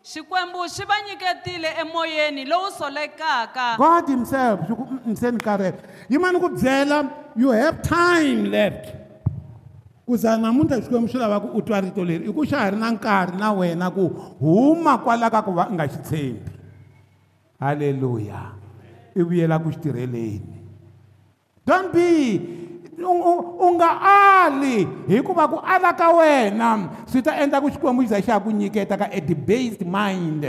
xikwembu 0.00 0.62
xi 0.72 0.84
va 0.88 0.96
nyiketile 1.04 1.68
emoyeni 1.84 2.46
lowu 2.48 2.72
solekaka 2.72 3.76
god 3.76 4.08
himself 4.08 4.64
xi 4.64 4.72
ku 4.72 4.84
se 5.20 5.28
ni 5.36 5.36
karhele 5.44 5.76
yimani 6.08 6.40
ku 6.40 6.48
byela 6.56 6.98
you 7.36 7.52
have 7.52 7.76
time 7.84 8.48
left 8.48 8.88
ku 10.08 10.16
za 10.16 10.38
namuntlha 10.40 10.80
xikwembu 10.80 11.08
swi 11.12 11.18
lava 11.20 11.44
ku 11.44 11.48
u 11.60 11.60
twa 11.60 11.84
rito 11.84 12.00
leri 12.00 12.24
i 12.32 12.32
ku 12.32 12.40
xa 12.48 12.56
ha 12.64 12.72
ri 12.72 12.76
na 12.80 12.88
nkarhi 12.96 13.36
na 13.36 13.52
wena 13.52 13.92
ku 13.92 14.08
huma 14.40 14.96
kwala 15.04 15.28
ka 15.28 15.44
ku 15.44 15.52
va 15.52 15.68
u 15.68 15.76
nga 15.76 15.84
xi 15.92 15.98
tshembi 16.08 16.48
halleluya 17.60 18.40
i 19.12 19.20
vuyela 19.20 19.60
ku 19.60 19.68
xi 19.68 19.78
tirheleni 19.80 20.40
don't 21.68 21.92
be 21.92 22.06
u 23.02 23.70
nga 23.74 23.98
ali 24.44 24.86
hikuva 25.08 25.48
ku 25.48 25.58
ala 25.62 25.92
ka 25.96 26.08
wena 26.16 26.88
swi 27.06 27.22
ta 27.22 27.32
endla 27.40 27.60
ku 27.60 27.68
xikwembu 27.70 28.02
xi 28.02 28.08
za 28.08 28.20
xi 28.20 28.30
ya 28.30 28.40
ku 28.40 28.50
nyiketa 28.50 28.96
ka 28.96 29.10
adebased 29.10 29.82
mind 29.82 30.44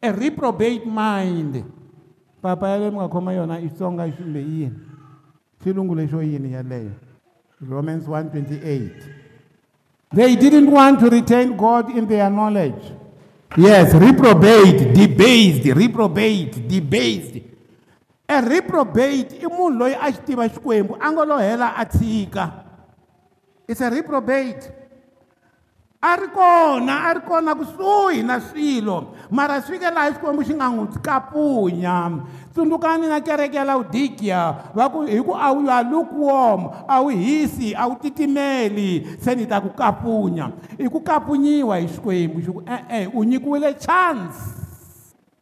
a 0.00 0.08
reprobate 0.12 0.86
mind 0.88 1.64
papa 2.40 2.68
yaleyi 2.68 2.90
mi 2.90 2.96
nga 2.98 3.08
khoma 3.08 3.32
yona 3.32 3.58
i 3.60 3.68
xitsonga 3.68 4.04
kumbe 4.16 4.40
i 4.40 4.52
yini 4.62 4.78
xilungu 5.62 5.94
lexo 5.94 6.22
yini 6.22 6.48
yeleyo 6.56 6.92
romans 7.70 8.06
128 8.06 8.90
they 10.14 10.36
didn't 10.36 10.70
want 10.72 11.00
to 11.00 11.08
retain 11.10 11.52
god 11.56 11.90
in 11.92 12.06
their 12.08 12.30
knowledge 12.32 12.92
yes 13.56 13.92
reprobate 13.94 14.94
debased 14.96 15.64
reprobate 15.72 16.64
debased 16.68 17.51
e 18.32 18.40
reprobate 18.40 19.36
i 19.44 19.46
munhu 19.46 19.70
loyi 19.78 19.96
a 20.00 20.10
xi 20.12 20.22
tiva 20.24 20.46
xikwembu 20.48 20.96
a 21.00 21.10
ngo 21.12 21.24
lo 21.24 21.36
hela 21.38 21.74
a 21.76 21.84
tshika 21.84 22.44
it's 23.68 23.80
a 23.80 23.90
reprobate 23.90 24.72
a 26.00 26.16
ri 26.16 26.28
kona 26.34 26.94
a 27.08 27.10
ri 27.20 27.22
kona 27.28 27.52
kusuhi 27.54 28.22
na 28.24 28.40
swilo 28.40 29.12
mara 29.30 29.60
swi 29.60 29.76
fike 29.76 29.88
laha 29.92 30.12
xikwembu 30.16 30.42
xi 30.46 30.54
nga 30.56 30.68
n'wi 30.72 30.86
kapunya 31.04 31.96
tsundzukani 32.52 33.06
na 33.12 33.20
kereke 33.20 33.56
ya 33.56 33.64
lawudikiya 33.68 34.72
va 34.74 34.88
ku 34.88 35.04
hi 35.06 35.20
ku 35.20 35.34
a 35.36 35.52
wu 35.52 35.66
ya 35.68 35.82
lukewarm 35.84 36.62
a 36.88 37.02
wu 37.04 37.08
hisi 37.12 37.74
a 37.76 37.84
wu 37.86 37.94
titimeli 38.00 39.18
se 39.20 39.34
ni 39.36 39.44
ta 39.46 39.60
ku 39.60 39.68
kapunya 39.76 40.48
i 40.80 40.88
ku 40.88 41.00
kapunyiwa 41.04 41.76
hi 41.76 41.86
xikwembu 41.88 42.40
xi 42.40 42.50
ku 42.50 42.60
e-e 42.64 43.06
u 43.12 43.24
nyikiwile 43.28 43.76
chance 43.76 44.40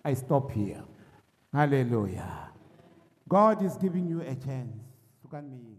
i 0.02 0.12
stop 0.14 0.50
here 0.50 0.82
halleluya 1.54 2.49
God 3.30 3.62
is 3.64 3.76
giving 3.76 4.08
you 4.08 4.20
a 4.22 4.34
chance. 4.34 5.69